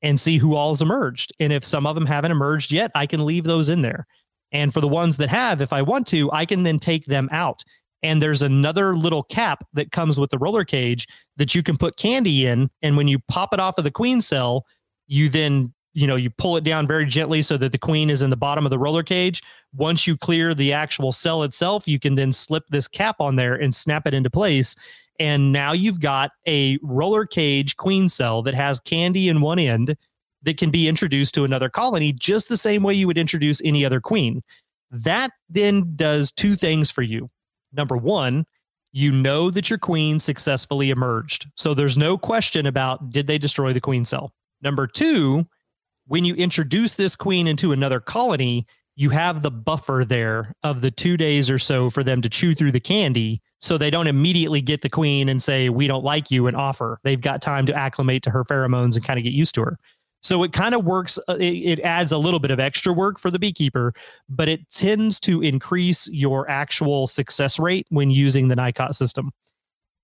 [0.00, 1.32] and see who all has emerged.
[1.40, 4.06] And if some of them haven't emerged yet, I can leave those in there.
[4.52, 7.28] And for the ones that have, if I want to, I can then take them
[7.32, 7.62] out.
[8.02, 11.06] And there's another little cap that comes with the roller cage
[11.36, 12.70] that you can put candy in.
[12.82, 14.64] And when you pop it off of the queen cell,
[15.06, 18.22] you then you know you pull it down very gently so that the queen is
[18.22, 19.42] in the bottom of the roller cage
[19.74, 23.54] once you clear the actual cell itself you can then slip this cap on there
[23.54, 24.76] and snap it into place
[25.18, 29.96] and now you've got a roller cage queen cell that has candy in one end
[30.42, 33.84] that can be introduced to another colony just the same way you would introduce any
[33.84, 34.42] other queen.
[34.90, 37.28] That then does two things for you.
[37.72, 38.46] Number one,
[38.92, 41.46] you know that your queen successfully emerged.
[41.56, 44.32] So there's no question about did they destroy the queen cell.
[44.62, 45.46] Number two,
[46.06, 48.66] when you introduce this queen into another colony,
[48.98, 52.52] you have the buffer there of the two days or so for them to chew
[52.52, 56.32] through the candy so they don't immediately get the queen and say we don't like
[56.32, 59.32] you and offer they've got time to acclimate to her pheromones and kind of get
[59.32, 59.78] used to her
[60.20, 63.18] so it kind of works uh, it, it, adds a little bit of extra work
[63.18, 63.92] for the beekeeper
[64.28, 69.30] but it tends to increase your actual success rate when using the nicot system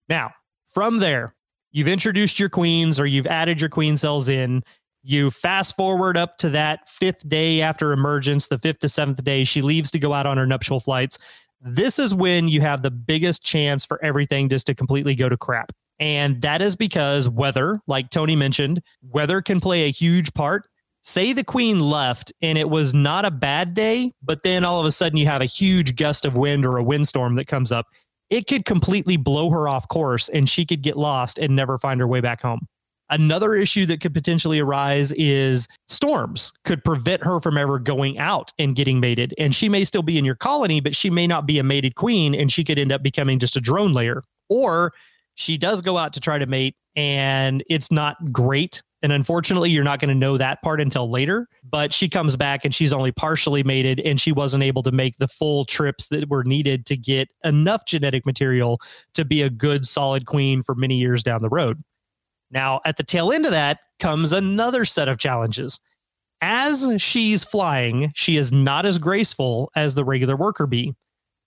[0.08, 0.30] now
[0.68, 1.34] from there
[1.72, 4.62] you've introduced your queens or you've added your queen cells in
[5.04, 9.44] you fast forward up to that fifth day after emergence, the fifth to seventh day,
[9.44, 11.18] she leaves to go out on her nuptial flights.
[11.60, 15.36] This is when you have the biggest chance for everything just to completely go to
[15.36, 15.72] crap.
[15.98, 20.66] And that is because weather, like Tony mentioned, weather can play a huge part.
[21.02, 24.86] Say the queen left and it was not a bad day, but then all of
[24.86, 27.86] a sudden you have a huge gust of wind or a windstorm that comes up.
[28.30, 32.00] It could completely blow her off course and she could get lost and never find
[32.00, 32.66] her way back home.
[33.10, 38.50] Another issue that could potentially arise is storms could prevent her from ever going out
[38.58, 39.34] and getting mated.
[39.36, 41.96] And she may still be in your colony, but she may not be a mated
[41.96, 44.22] queen and she could end up becoming just a drone layer.
[44.48, 44.92] Or
[45.34, 48.82] she does go out to try to mate and it's not great.
[49.02, 51.46] And unfortunately, you're not going to know that part until later.
[51.62, 55.16] But she comes back and she's only partially mated and she wasn't able to make
[55.16, 58.80] the full trips that were needed to get enough genetic material
[59.14, 61.82] to be a good, solid queen for many years down the road.
[62.50, 65.80] Now, at the tail end of that comes another set of challenges.
[66.40, 70.94] As she's flying, she is not as graceful as the regular worker bee.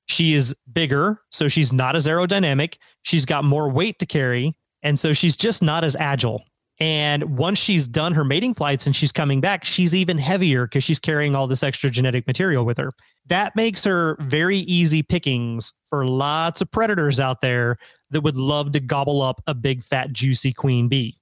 [0.07, 2.77] She is bigger, so she's not as aerodynamic.
[3.03, 6.43] She's got more weight to carry, and so she's just not as agile.
[6.79, 10.83] And once she's done her mating flights and she's coming back, she's even heavier because
[10.83, 12.91] she's carrying all this extra genetic material with her.
[13.25, 17.77] That makes her very easy pickings for lots of predators out there
[18.11, 21.17] that would love to gobble up a big, fat, juicy queen bee.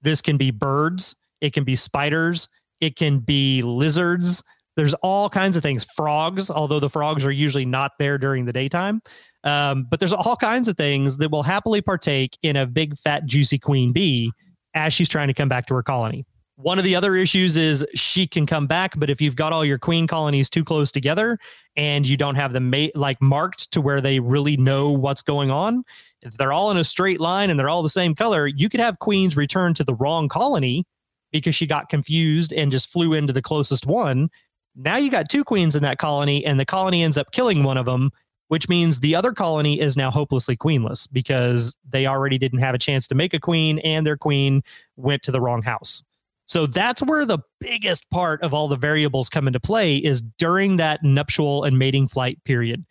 [0.00, 2.48] This can be birds, it can be spiders,
[2.80, 4.42] it can be lizards.
[4.76, 5.86] There's all kinds of things.
[5.96, 9.02] Frogs, although the frogs are usually not there during the daytime.
[9.44, 13.26] Um, but there's all kinds of things that will happily partake in a big, fat,
[13.26, 14.32] juicy queen bee
[14.74, 16.24] as she's trying to come back to her colony.
[16.56, 19.64] One of the other issues is she can come back, but if you've got all
[19.64, 21.36] your queen colonies too close together
[21.76, 25.50] and you don't have them mate like marked to where they really know what's going
[25.50, 25.82] on,
[26.22, 28.78] if they're all in a straight line and they're all the same color, you could
[28.78, 30.84] have queens return to the wrong colony
[31.32, 34.30] because she got confused and just flew into the closest one.
[34.76, 37.76] Now you got two queens in that colony, and the colony ends up killing one
[37.76, 38.10] of them
[38.48, 42.78] which means the other colony is now hopelessly queenless because they already didn't have a
[42.78, 44.62] chance to make a queen and their queen
[44.96, 46.02] went to the wrong house.
[46.46, 50.76] So that's where the biggest part of all the variables come into play is during
[50.76, 52.84] that nuptial and mating flight period.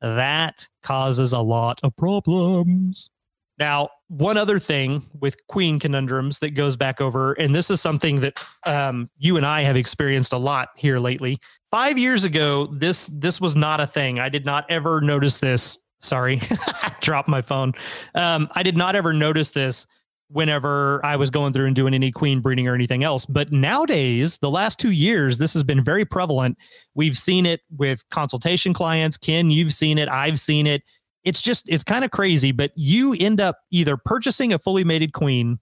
[0.00, 3.10] That causes a lot of problems.
[3.60, 8.20] Now, one other thing with queen conundrums that goes back over, and this is something
[8.20, 11.38] that um, you and I have experienced a lot here lately,
[11.70, 14.18] five years ago, this this was not a thing.
[14.18, 15.78] I did not ever notice this.
[16.00, 16.40] Sorry,
[17.00, 17.74] dropped my phone.
[18.14, 19.86] Um, I did not ever notice this
[20.30, 23.26] whenever I was going through and doing any queen breeding or anything else.
[23.26, 26.56] But nowadays, the last two years, this has been very prevalent.
[26.94, 29.16] We've seen it with consultation clients.
[29.16, 30.08] Ken, you've seen it.
[30.08, 30.82] I've seen it.
[31.24, 35.12] It's just, it's kind of crazy, but you end up either purchasing a fully mated
[35.12, 35.58] queen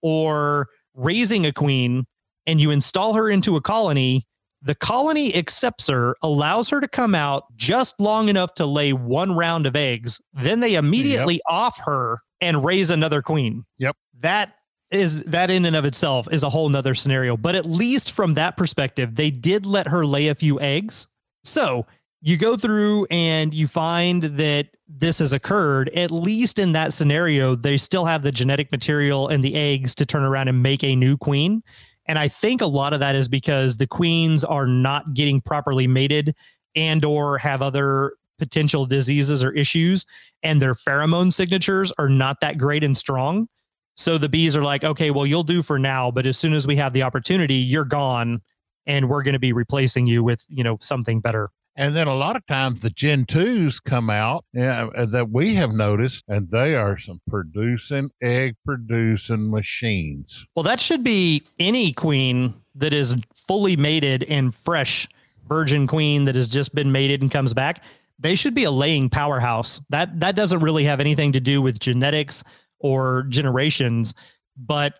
[0.00, 2.06] or raising a queen
[2.46, 4.26] and you install her into a colony
[4.64, 9.34] the colony accepts her, allows her to come out just long enough to lay one
[9.34, 10.20] round of eggs.
[10.32, 11.42] Then they immediately yep.
[11.48, 13.64] off her and raise another queen.
[13.78, 13.96] Yep.
[14.20, 14.54] That
[14.90, 17.36] is that in and of itself is a whole nother scenario.
[17.36, 21.08] But at least from that perspective, they did let her lay a few eggs.
[21.44, 21.86] So
[22.24, 27.56] you go through and you find that this has occurred, at least in that scenario,
[27.56, 30.94] they still have the genetic material and the eggs to turn around and make a
[30.94, 31.62] new queen.
[32.06, 35.88] And I think a lot of that is because the queens are not getting properly
[35.88, 36.34] mated
[36.76, 40.06] and or have other potential diseases or issues
[40.44, 43.48] and their pheromone signatures are not that great and strong.
[43.96, 46.66] So the bees are like, okay, well, you'll do for now, but as soon as
[46.66, 48.40] we have the opportunity, you're gone
[48.86, 51.50] and we're going to be replacing you with, you know, something better.
[51.76, 55.70] And then a lot of times the Gen 2s come out uh, that we have
[55.70, 60.44] noticed, and they are some producing, egg producing machines.
[60.54, 65.08] Well, that should be any queen that is fully mated and fresh
[65.48, 67.82] virgin queen that has just been mated and comes back.
[68.18, 69.80] They should be a laying powerhouse.
[69.88, 72.44] That that doesn't really have anything to do with genetics
[72.78, 74.14] or generations,
[74.56, 74.94] but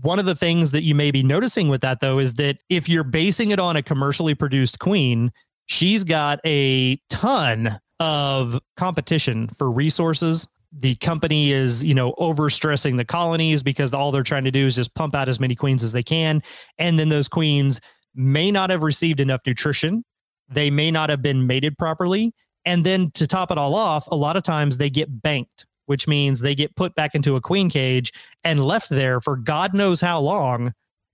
[0.00, 2.88] one of the things that you may be noticing with that though is that if
[2.88, 5.32] you're basing it on a commercially produced queen,
[5.72, 10.46] she's got a ton of competition for resources.
[10.78, 14.76] The company is you know overstressing the colonies because all they're trying to do is
[14.76, 16.42] just pump out as many queens as they can.
[16.78, 17.80] And then those queens
[18.14, 20.04] may not have received enough nutrition.
[20.48, 22.34] They may not have been mated properly.
[22.64, 26.06] And then to top it all off a lot of times they get banked which
[26.06, 28.12] means they get put back into a queen cage
[28.44, 30.72] and left there for god knows how long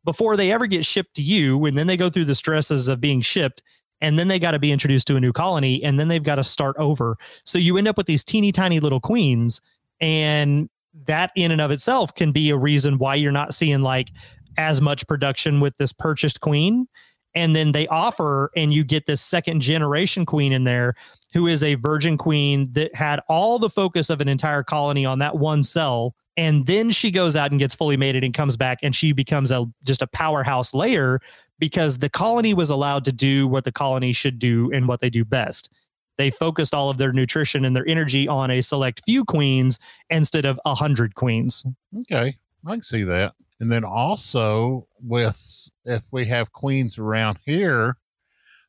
[0.09, 1.63] before they ever get shipped to you.
[1.67, 3.63] And then they go through the stresses of being shipped
[4.01, 6.37] and then they got to be introduced to a new colony and then they've got
[6.37, 7.17] to start over.
[7.45, 9.61] So you end up with these teeny tiny little queens
[10.01, 10.69] and
[11.07, 14.11] that in and of itself can be a reason why you're not seeing like
[14.57, 16.87] as much production with this purchased queen.
[17.35, 20.95] And then they offer and you get this second generation queen in there
[21.35, 25.19] who is a virgin queen that had all the focus of an entire colony on
[25.19, 28.79] that one cell and then she goes out and gets fully mated and comes back
[28.85, 31.21] and she becomes a just a powerhouse layer
[31.59, 35.11] because the colony was allowed to do what the colony should do and what they
[35.11, 35.69] do best.
[36.17, 40.45] They focused all of their nutrition and their energy on a select few queens instead
[40.45, 41.67] of a hundred queens.
[42.03, 43.35] Okay, I can see that.
[43.59, 47.97] And then also with if we have queens around here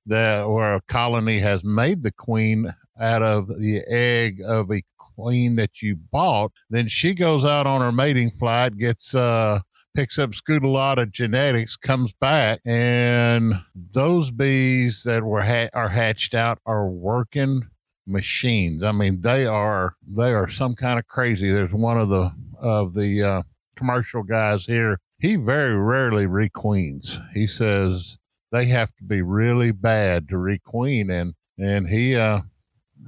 [0.07, 4.83] that where a colony has made the queen out of the egg of a
[5.19, 9.59] queen that you bought, then she goes out on her mating flight, gets uh
[9.95, 13.53] picks up scutellata genetics, comes back, and
[13.91, 17.63] those bees that were ha- are hatched out are working
[18.07, 18.83] machines.
[18.83, 21.51] I mean, they are they are some kind of crazy.
[21.51, 23.43] There's one of the of the uh,
[23.75, 24.99] commercial guys here.
[25.19, 27.19] He very rarely requeens.
[27.33, 28.17] He says
[28.51, 32.41] they have to be really bad to requeen, and and he uh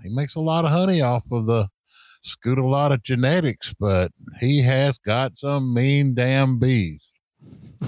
[0.04, 1.67] he makes a lot of honey off of the
[2.25, 7.01] scutellata genetics, but he has got some mean damn bees.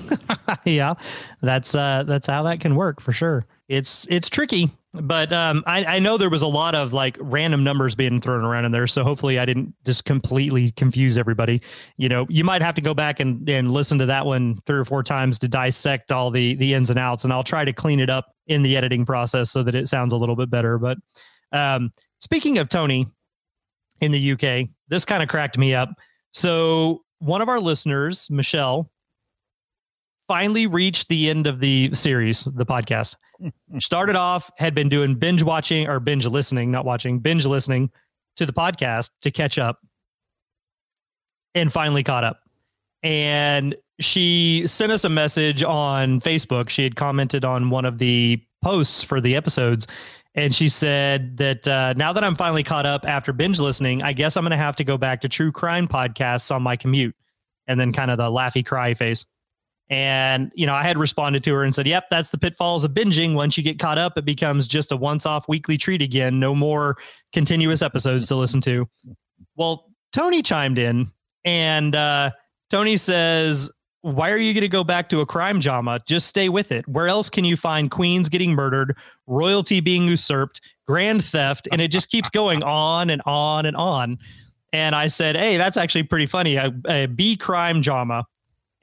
[0.65, 0.95] yeah,
[1.41, 3.45] that's uh, that's how that can work for sure.
[3.67, 7.63] It's it's tricky, but um, I I know there was a lot of like random
[7.63, 11.61] numbers being thrown around in there, so hopefully I didn't just completely confuse everybody.
[11.97, 14.79] You know, you might have to go back and and listen to that one three
[14.79, 17.73] or four times to dissect all the the ins and outs, and I'll try to
[17.73, 20.77] clean it up in the editing process so that it sounds a little bit better.
[20.77, 20.97] But
[21.51, 23.07] um, speaking of Tony,
[24.03, 24.69] in the UK.
[24.89, 25.89] This kind of cracked me up.
[26.33, 28.91] So, one of our listeners, Michelle,
[30.27, 33.15] finally reached the end of the series, the podcast.
[33.79, 37.89] Started off, had been doing binge watching or binge listening, not watching, binge listening
[38.35, 39.79] to the podcast to catch up,
[41.55, 42.39] and finally caught up.
[43.03, 46.69] And she sent us a message on Facebook.
[46.69, 49.87] She had commented on one of the posts for the episodes
[50.35, 54.13] and she said that uh, now that I'm finally caught up after binge listening, I
[54.13, 57.15] guess I'm going to have to go back to true crime podcasts on my commute.
[57.65, 59.25] And then kind of the laughy cry face.
[59.89, 62.91] And, you know, I had responded to her and said, yep, that's the pitfalls of
[62.91, 63.35] binging.
[63.35, 66.39] Once you get caught up, it becomes just a once off weekly treat again.
[66.39, 66.97] No more
[67.31, 68.85] continuous episodes to listen to.
[69.55, 71.09] Well, Tony chimed in
[71.45, 72.31] and uh,
[72.69, 73.71] Tony says,
[74.03, 76.01] why are you going to go back to a crime drama?
[76.05, 76.85] Just stay with it.
[76.89, 81.87] Where else can you find queens getting murdered, royalty being usurped, grand theft, and it
[81.87, 84.19] just keeps going on and on and on.
[84.73, 86.57] And I said, "Hey, that's actually pretty funny.
[86.57, 88.25] A, a B crime drama."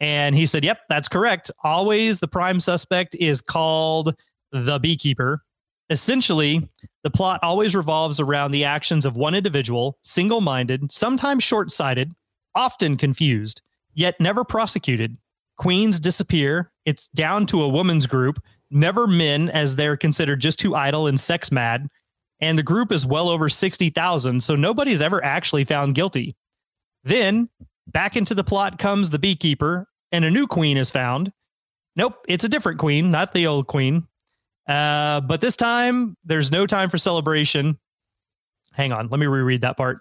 [0.00, 1.50] And he said, "Yep, that's correct.
[1.64, 4.14] Always the prime suspect is called
[4.52, 5.42] the beekeeper.
[5.90, 6.66] Essentially,
[7.02, 12.10] the plot always revolves around the actions of one individual, single-minded, sometimes short-sighted,
[12.54, 13.60] often confused."
[13.94, 15.16] Yet never prosecuted.
[15.58, 16.72] Queens disappear.
[16.86, 21.20] It's down to a woman's group, never men, as they're considered just too idle and
[21.20, 21.88] sex mad.
[22.40, 26.34] And the group is well over 60,000, so nobody's ever actually found guilty.
[27.04, 27.48] Then
[27.86, 31.32] back into the plot comes the beekeeper, and a new queen is found.
[31.96, 34.06] Nope, it's a different queen, not the old queen.
[34.66, 37.78] Uh, but this time, there's no time for celebration.
[38.72, 39.98] Hang on, let me reread that part.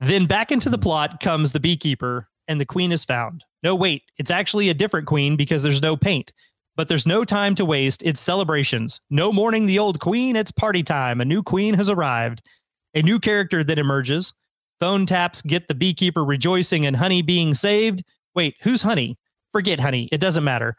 [0.00, 3.44] Then back into the plot comes the beekeeper, and the queen is found.
[3.62, 6.32] No, wait, it's actually a different queen because there's no paint.
[6.76, 8.02] But there's no time to waste.
[8.04, 9.00] It's celebrations.
[9.10, 10.36] No mourning the old queen.
[10.36, 11.20] It's party time.
[11.20, 12.42] A new queen has arrived.
[12.94, 14.32] A new character that emerges.
[14.80, 18.04] Phone taps get the beekeeper rejoicing and Honey being saved.
[18.36, 19.18] Wait, who's Honey?
[19.52, 20.08] Forget Honey.
[20.12, 20.76] It doesn't matter.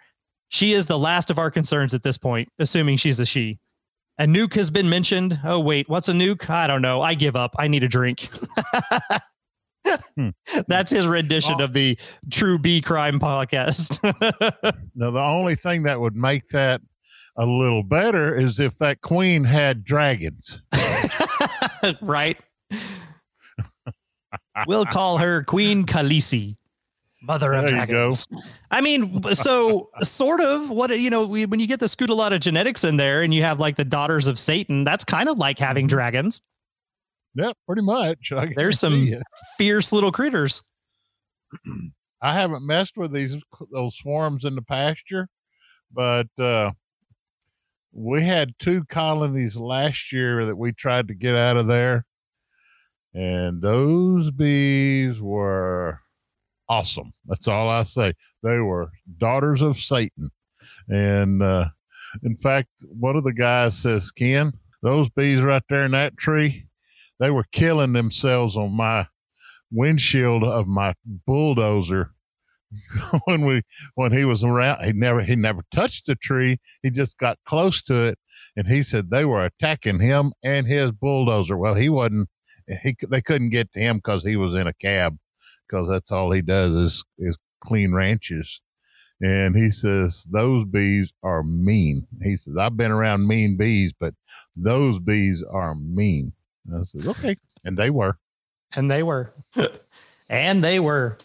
[0.47, 3.59] She is the last of our concerns at this point, assuming she's a she.
[4.19, 5.39] A nuke has been mentioned.
[5.43, 6.49] Oh, wait, what's a nuke?
[6.49, 7.01] I don't know.
[7.01, 7.55] I give up.
[7.57, 8.29] I need a drink.
[10.15, 10.29] Hmm.
[10.67, 11.63] That's his rendition Oh.
[11.65, 11.97] of the
[12.31, 13.97] True B Crime podcast.
[14.95, 16.81] Now, the only thing that would make that
[17.37, 20.59] a little better is if that queen had dragons.
[22.01, 22.37] right?
[24.67, 26.57] we'll call her Queen Khaleesi,
[27.23, 27.85] Mother of There.
[27.85, 28.27] Dragons.
[28.71, 32.83] I mean, so sort of what you know we, when you get the Scutellata genetics
[32.83, 34.83] in there, and you have like the daughters of Satan.
[34.83, 36.41] That's kind of like having dragons.
[37.35, 38.31] Yep, pretty much.
[38.55, 39.07] There's some-
[39.57, 40.61] Fierce little critters.
[42.21, 43.37] I haven't messed with these
[43.71, 45.29] those swarms in the pasture,
[45.93, 46.71] but uh,
[47.93, 52.05] we had two colonies last year that we tried to get out of there,
[53.13, 55.99] and those bees were
[56.67, 57.13] awesome.
[57.25, 58.13] That's all I say.
[58.43, 60.29] They were daughters of Satan,
[60.89, 61.69] and uh,
[62.23, 64.51] in fact, one of the guys says, "Ken,
[64.83, 66.67] those bees right there in that tree,
[67.19, 69.07] they were killing themselves on my."
[69.71, 70.93] windshield of my
[71.25, 72.11] bulldozer
[73.25, 73.61] when we
[73.95, 74.83] when he was around.
[74.83, 76.59] He never he never touched the tree.
[76.83, 78.19] He just got close to it
[78.55, 81.57] and he said they were attacking him and his bulldozer.
[81.57, 82.29] Well he wasn't
[82.83, 85.17] he they couldn't get to him because he was in a cab
[85.67, 88.61] because that's all he does is is clean ranches.
[89.21, 92.07] And he says those bees are mean.
[92.23, 94.13] He says i've been around mean bees but
[94.55, 96.33] those bees are mean
[96.67, 97.35] and i said okay
[97.65, 98.17] and they were
[98.75, 99.33] And they were.
[100.29, 101.17] and they were.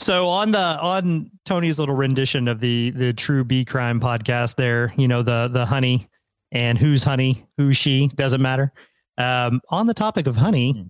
[0.00, 4.92] So on the on Tony's little rendition of the the True B Crime podcast there,
[4.96, 6.08] you know, the the honey
[6.50, 8.72] and who's honey, who's she, doesn't matter.
[9.16, 10.82] Um, on the topic of honey, Hmm.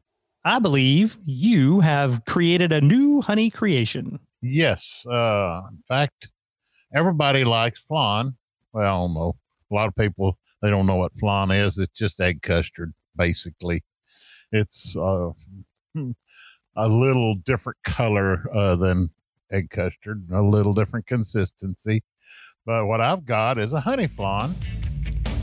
[0.47, 4.19] I believe you have created a new honey creation.
[4.43, 5.05] Yes.
[5.07, 6.29] Uh, in fact,
[6.95, 8.35] everybody likes flan.
[8.73, 9.37] Well, I don't know.
[9.71, 11.77] A lot of people they don't know what flan is.
[11.79, 13.83] It's just egg custard, basically.
[14.53, 15.31] It's uh,
[15.95, 16.13] hmm,
[16.77, 19.11] a little different color uh, than
[19.51, 22.03] egg custard, a little different consistency.
[22.65, 24.51] But what I've got is a honey flan.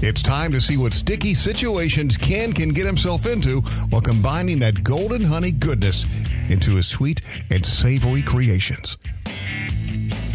[0.06, 4.84] It's time to see what sticky situations Ken can get himself into while combining that
[4.84, 6.06] golden honey goodness
[6.50, 7.22] into his sweet
[7.52, 8.98] and savory creations.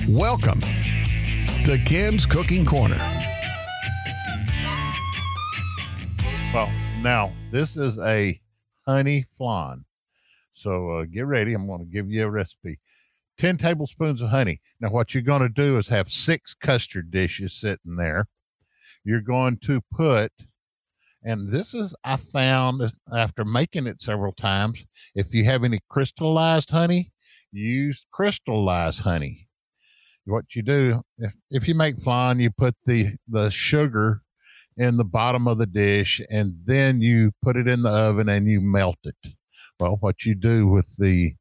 [0.09, 0.63] Welcome
[1.65, 2.97] to Ken's Cooking Corner.
[6.55, 6.71] Well,
[7.03, 8.41] now this is a
[8.87, 9.85] honey flan.
[10.55, 11.55] So uh, get ready.
[11.55, 12.81] I'm going to give you a recipe.
[13.39, 14.61] 10 tablespoons of honey.
[14.81, 18.27] Now, what you're going to do is have six custard dishes sitting there.
[19.05, 20.33] You're going to put,
[21.23, 22.83] and this is, I found
[23.15, 24.85] after making it several times,
[25.15, 27.13] if you have any crystallized honey,
[27.53, 29.49] use crystallized honey.
[30.25, 34.23] What you do, if, if you make flan, you put the, the sugar
[34.79, 38.47] in the bottom of the dish and then you put it in the oven and
[38.47, 39.17] you melt it.
[39.81, 41.35] Well, what you do with the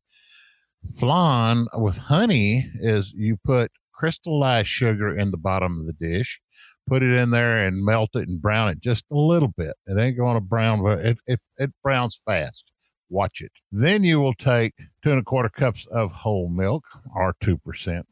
[0.97, 6.39] flan with honey is you put crystallized sugar in the bottom of the dish,
[6.88, 9.75] put it in there and melt it and brown it just a little bit.
[9.85, 12.65] It ain't going to brown, but it, it, it browns fast.
[13.09, 13.51] Watch it.
[13.71, 14.73] Then you will take
[15.03, 16.83] two and a quarter cups of whole milk
[17.15, 17.57] or 2%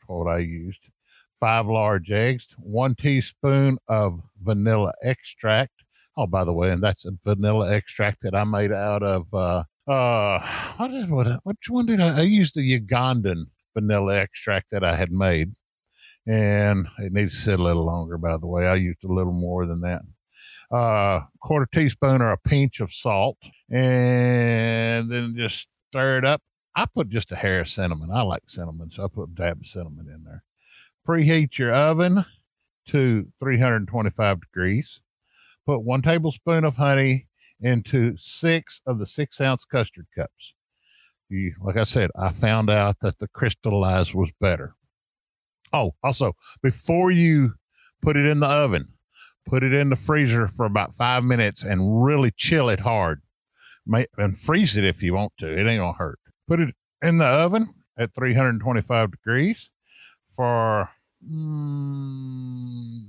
[0.05, 0.80] for what I used
[1.45, 5.73] five large eggs, one teaspoon of vanilla extract.
[6.17, 9.63] Oh, by the way, and that's a vanilla extract that I made out of uh
[9.87, 10.39] uh
[10.77, 13.43] what did what which one did I I used the Ugandan
[13.75, 15.53] vanilla extract that I had made.
[16.25, 18.65] And it needs to sit a little longer, by the way.
[18.65, 20.01] I used a little more than that.
[20.75, 23.37] Uh quarter teaspoon or a pinch of salt.
[23.69, 26.41] And then just stir it up.
[26.75, 28.09] I put just a hair of cinnamon.
[28.11, 30.43] I like cinnamon, so I put a dab of cinnamon in there
[31.06, 32.26] preheat your oven
[32.88, 34.99] to 325 degrees.
[35.66, 37.28] Put one tablespoon of honey
[37.62, 40.53] into six of the six ounce custard cups.
[41.30, 44.76] You, like I said, I found out that the crystallized was better.
[45.74, 47.53] Oh, also, before you
[48.01, 48.88] put it in the oven,
[49.47, 53.22] put it in the freezer for about five minutes and really chill it hard.
[53.88, 55.51] May, and freeze it if you want to.
[55.51, 56.20] It ain't gonna hurt.
[56.47, 59.70] Put it in the oven at 325 degrees
[60.36, 60.89] for
[61.30, 63.01] mm,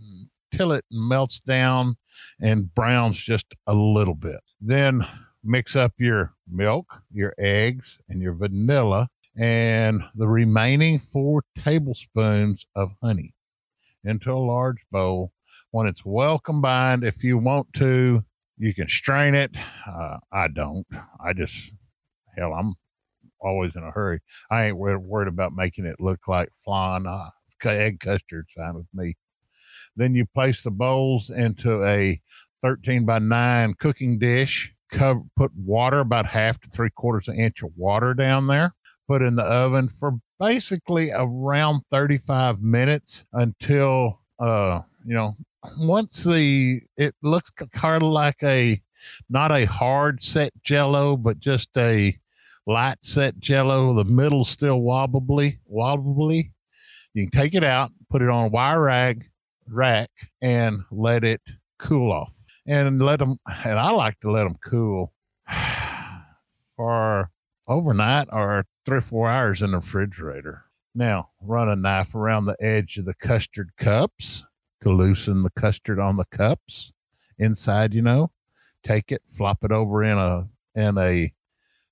[0.51, 1.97] till it melts down
[2.41, 4.41] and browns just a little bit.
[4.61, 5.07] Then
[5.45, 9.09] mix up your milk, your eggs, and your vanilla,
[9.39, 13.35] and the remaining four tablespoons of honey
[14.05, 15.33] into a large bowl.
[15.73, 18.25] When it's well combined, if you want to,
[18.57, 19.55] you can strain it.
[19.87, 20.87] Uh, I don't.
[21.23, 21.73] I just,
[22.37, 22.75] hell, I'm
[23.41, 24.21] always in a hurry.
[24.51, 27.07] I ain't worried about making it look like flan.
[27.65, 29.17] Egg custard, fine with me.
[29.97, 32.21] Then you place the bowls into a
[32.63, 34.73] 13 by 9 cooking dish.
[34.93, 38.75] Cover, put water, about half to three quarters of an inch of water down there.
[39.09, 45.33] Put in the oven for basically around 35 minutes until, uh, you know,
[45.79, 48.81] once the, it looks kind of like a,
[49.31, 52.17] not a hard set jello, but just a
[52.67, 53.95] light set jello.
[53.95, 56.53] The middle still wobbly, wobbly.
[57.17, 59.25] You can take it out, put it on a wire rag
[59.67, 60.11] rack,
[60.43, 61.41] and let it
[61.79, 62.31] cool off.
[62.67, 65.15] And let them, and I like to let them cool
[66.77, 67.31] for
[67.67, 70.67] overnight or three or four hours in the refrigerator.
[70.95, 74.45] Now, run a knife around the edge of the custard cups
[74.83, 76.93] to loosen the custard on the cups
[77.39, 78.31] inside, you know.
[78.85, 81.33] Take it, flop it over in a in a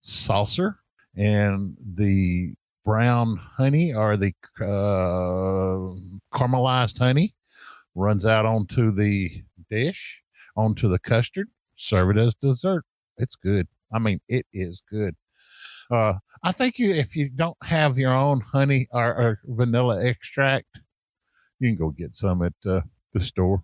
[0.03, 0.81] saucer,
[1.16, 5.95] and the brown honey or the uh,
[6.37, 7.35] caramelized honey
[7.95, 9.30] runs out onto the
[9.70, 10.20] dish,
[10.57, 11.49] onto the custard.
[11.76, 12.85] Serve it as dessert.
[13.16, 13.66] It's good.
[13.93, 15.14] I mean, it is good.
[15.91, 20.80] Uh, I think you, if you don't have your own honey or, or vanilla extract,
[21.59, 22.82] you can go get some at uh,
[23.12, 23.62] the store.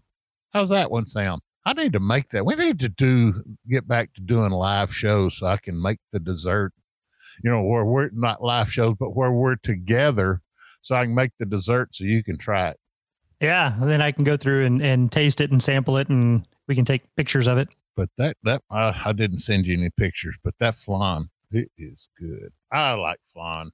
[0.53, 1.43] How's that one sound?
[1.65, 2.47] I need to make that.
[2.47, 6.19] We need to do get back to doing live shows so I can make the
[6.19, 6.73] dessert.
[7.43, 10.43] You know, where we're not live shows, but where we're together,
[10.83, 12.81] so I can make the dessert so you can try it.
[13.41, 16.75] Yeah, then I can go through and, and taste it and sample it, and we
[16.75, 17.69] can take pictures of it.
[17.97, 22.09] But that that I, I didn't send you any pictures, but that flan it is
[22.19, 22.53] good.
[22.73, 23.71] I like flan,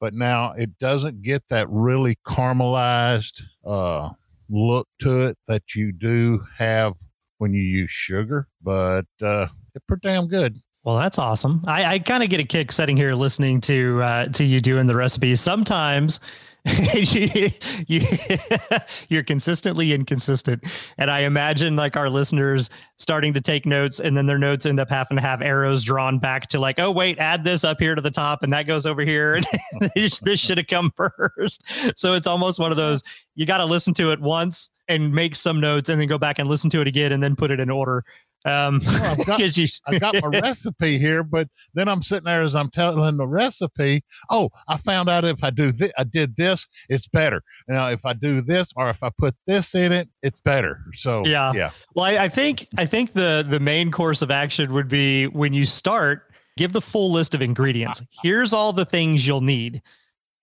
[0.00, 4.10] but now it doesn't get that really caramelized uh,
[4.48, 6.94] look to it that you do have
[7.38, 10.58] when you use sugar, but uh, it's pretty damn good.
[10.84, 11.62] Well, that's awesome.
[11.66, 14.86] I, I kind of get a kick sitting here listening to uh, to you doing
[14.86, 15.40] the recipes.
[15.40, 16.20] Sometimes
[16.94, 17.50] you,
[17.88, 20.64] you, are consistently inconsistent.
[20.96, 24.80] And I imagine like our listeners starting to take notes and then their notes end
[24.80, 27.94] up having to have arrows drawn back to like, oh, wait, add this up here
[27.94, 29.40] to the top and that goes over here.
[29.72, 31.62] And this, this should have come first.
[31.98, 33.02] So it's almost one of those
[33.34, 36.38] you got to listen to it once and make some notes and then go back
[36.38, 38.04] and listen to it again and then put it in order.
[38.44, 42.42] Um, well, I've, got, you, I've got my recipe here, but then I'm sitting there
[42.42, 44.04] as I'm telling the recipe.
[44.30, 47.42] Oh, I found out if I do this, I did this, it's better.
[47.68, 50.80] Now, if I do this or if I put this in it, it's better.
[50.94, 51.70] So yeah, yeah.
[51.94, 55.52] Well, I, I think I think the the main course of action would be when
[55.52, 58.02] you start, give the full list of ingredients.
[58.22, 59.82] Here's all the things you'll need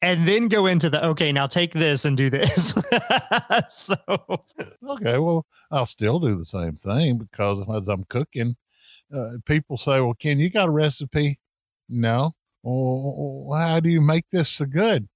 [0.02, 2.74] and then go into the okay now take this and do this.
[3.70, 3.96] So
[4.88, 8.56] okay well i'll still do the same thing because as i'm cooking
[9.14, 11.40] uh, people say well ken you got a recipe?
[11.90, 12.34] No.
[12.64, 15.08] Well how do you make this so good?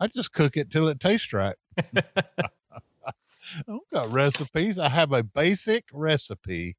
[0.00, 1.56] I just cook it till it tastes right.
[1.96, 4.78] I don't got recipes.
[4.78, 6.76] I have a basic recipe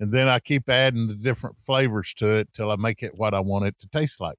[0.00, 3.34] and then i keep adding the different flavors to it till i make it what
[3.34, 4.38] i want it to taste like.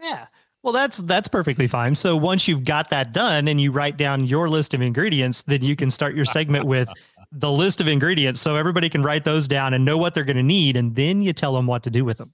[0.00, 0.26] Yeah
[0.62, 1.94] well, that's that's perfectly fine.
[1.94, 5.62] So once you've got that done and you write down your list of ingredients, then
[5.62, 6.88] you can start your segment with
[7.32, 10.36] the list of ingredients so everybody can write those down and know what they're going
[10.36, 12.32] to need and then you tell them what to do with them.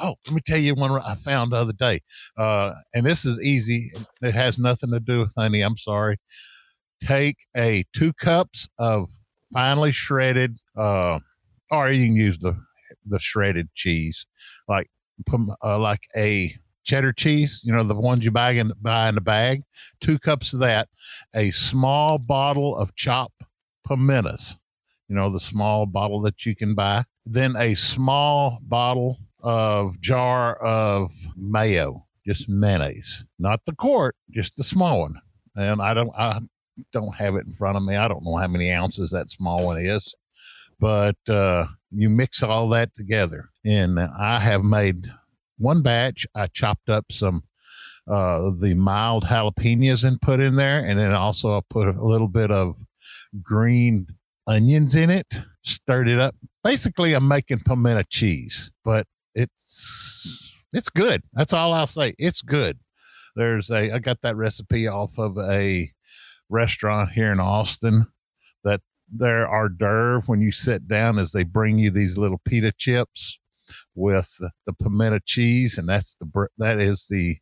[0.00, 2.00] Oh, let me tell you one I found the other day.
[2.36, 3.92] Uh, and this is easy.
[4.22, 5.60] It has nothing to do with honey.
[5.60, 6.18] I'm sorry.
[7.02, 9.10] Take a two cups of
[9.52, 11.18] finely shredded, uh,
[11.70, 12.56] or you can use the
[13.06, 14.26] the shredded cheese,
[14.68, 14.88] like
[15.62, 19.20] uh, like a cheddar cheese, you know, the ones you buy in, buy in the
[19.20, 19.62] bag,
[20.00, 20.88] two cups of that,
[21.34, 23.42] a small bottle of chopped
[23.86, 24.54] pimentas,
[25.08, 30.56] you know, the small bottle that you can buy, then a small bottle of jar
[30.56, 35.14] of mayo, just mayonnaise, not the quart, just the small one.
[35.56, 36.40] And I don't, I
[36.92, 37.96] don't have it in front of me.
[37.96, 40.14] I don't know how many ounces that small one is,
[40.80, 43.50] but uh, you mix all that together.
[43.64, 45.06] And I have made
[45.58, 47.42] one batch, I chopped up some
[48.10, 52.28] uh, the mild jalapenos and put in there, and then also I put a little
[52.28, 52.76] bit of
[53.42, 54.06] green
[54.46, 55.26] onions in it,
[55.64, 56.34] stirred it up.
[56.62, 61.22] Basically, I'm making pimento cheese, but it's it's good.
[61.32, 62.14] That's all I'll say.
[62.18, 62.78] It's good.
[63.36, 65.90] There's a I got that recipe off of a
[66.50, 68.06] restaurant here in Austin
[68.64, 68.80] that
[69.10, 73.38] their hors d'oeuvre when you sit down is they bring you these little pita chips
[73.94, 74.30] with
[74.66, 77.36] the, pimento cheese, and that's the that is the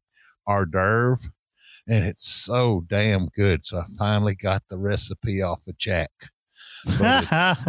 [0.46, 1.18] hors d'oeuvre,
[1.88, 3.64] and it's so damn good.
[3.64, 6.10] So I finally got the recipe off of Jack.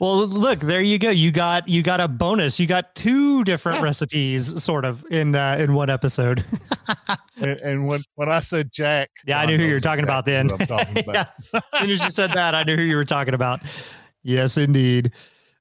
[0.00, 1.10] Well, look, there you go.
[1.10, 2.58] You got you got a bonus.
[2.58, 3.84] You got two different Yeah.
[3.84, 6.44] recipes, sort of, in uh, in one episode.
[7.36, 10.24] and, and when when I said Jack, Yeah, I knew who you were talking about
[10.24, 10.46] then.
[10.50, 11.28] exactly what I'm talking about.
[11.52, 11.60] yeah.
[11.74, 13.60] As soon as you said that, I knew who you were talking about.
[14.22, 15.12] Yes, indeed.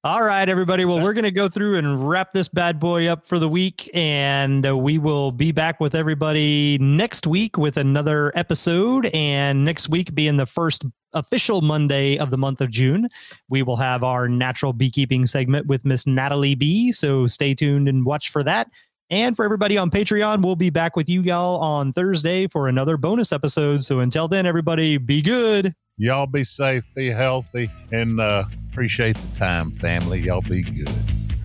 [0.05, 0.83] All right, everybody.
[0.83, 3.89] Well, we're going to go through and wrap this bad boy up for the week,
[3.93, 9.05] and uh, we will be back with everybody next week with another episode.
[9.13, 10.83] And next week, being the first
[11.13, 13.07] official Monday of the month of June,
[13.47, 16.91] we will have our natural beekeeping segment with Miss Natalie B.
[16.91, 18.67] So stay tuned and watch for that.
[19.09, 22.97] And for everybody on Patreon, we'll be back with you y'all on Thursday for another
[22.97, 23.83] bonus episode.
[23.83, 25.73] So until then, everybody, be good.
[25.97, 30.19] Y'all be safe, be healthy, and uh, appreciate the time, family.
[30.21, 30.89] Y'all be good.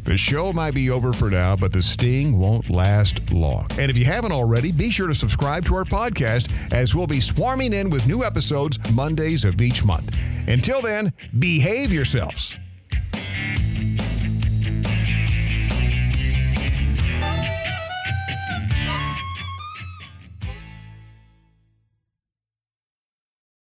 [0.04, 3.66] The show might be over for now, but the sting won't last long.
[3.78, 7.20] And if you haven't already, be sure to subscribe to our podcast as we'll be
[7.20, 10.16] swarming in with new episodes Mondays of each month.
[10.48, 12.56] Until then, behave yourselves.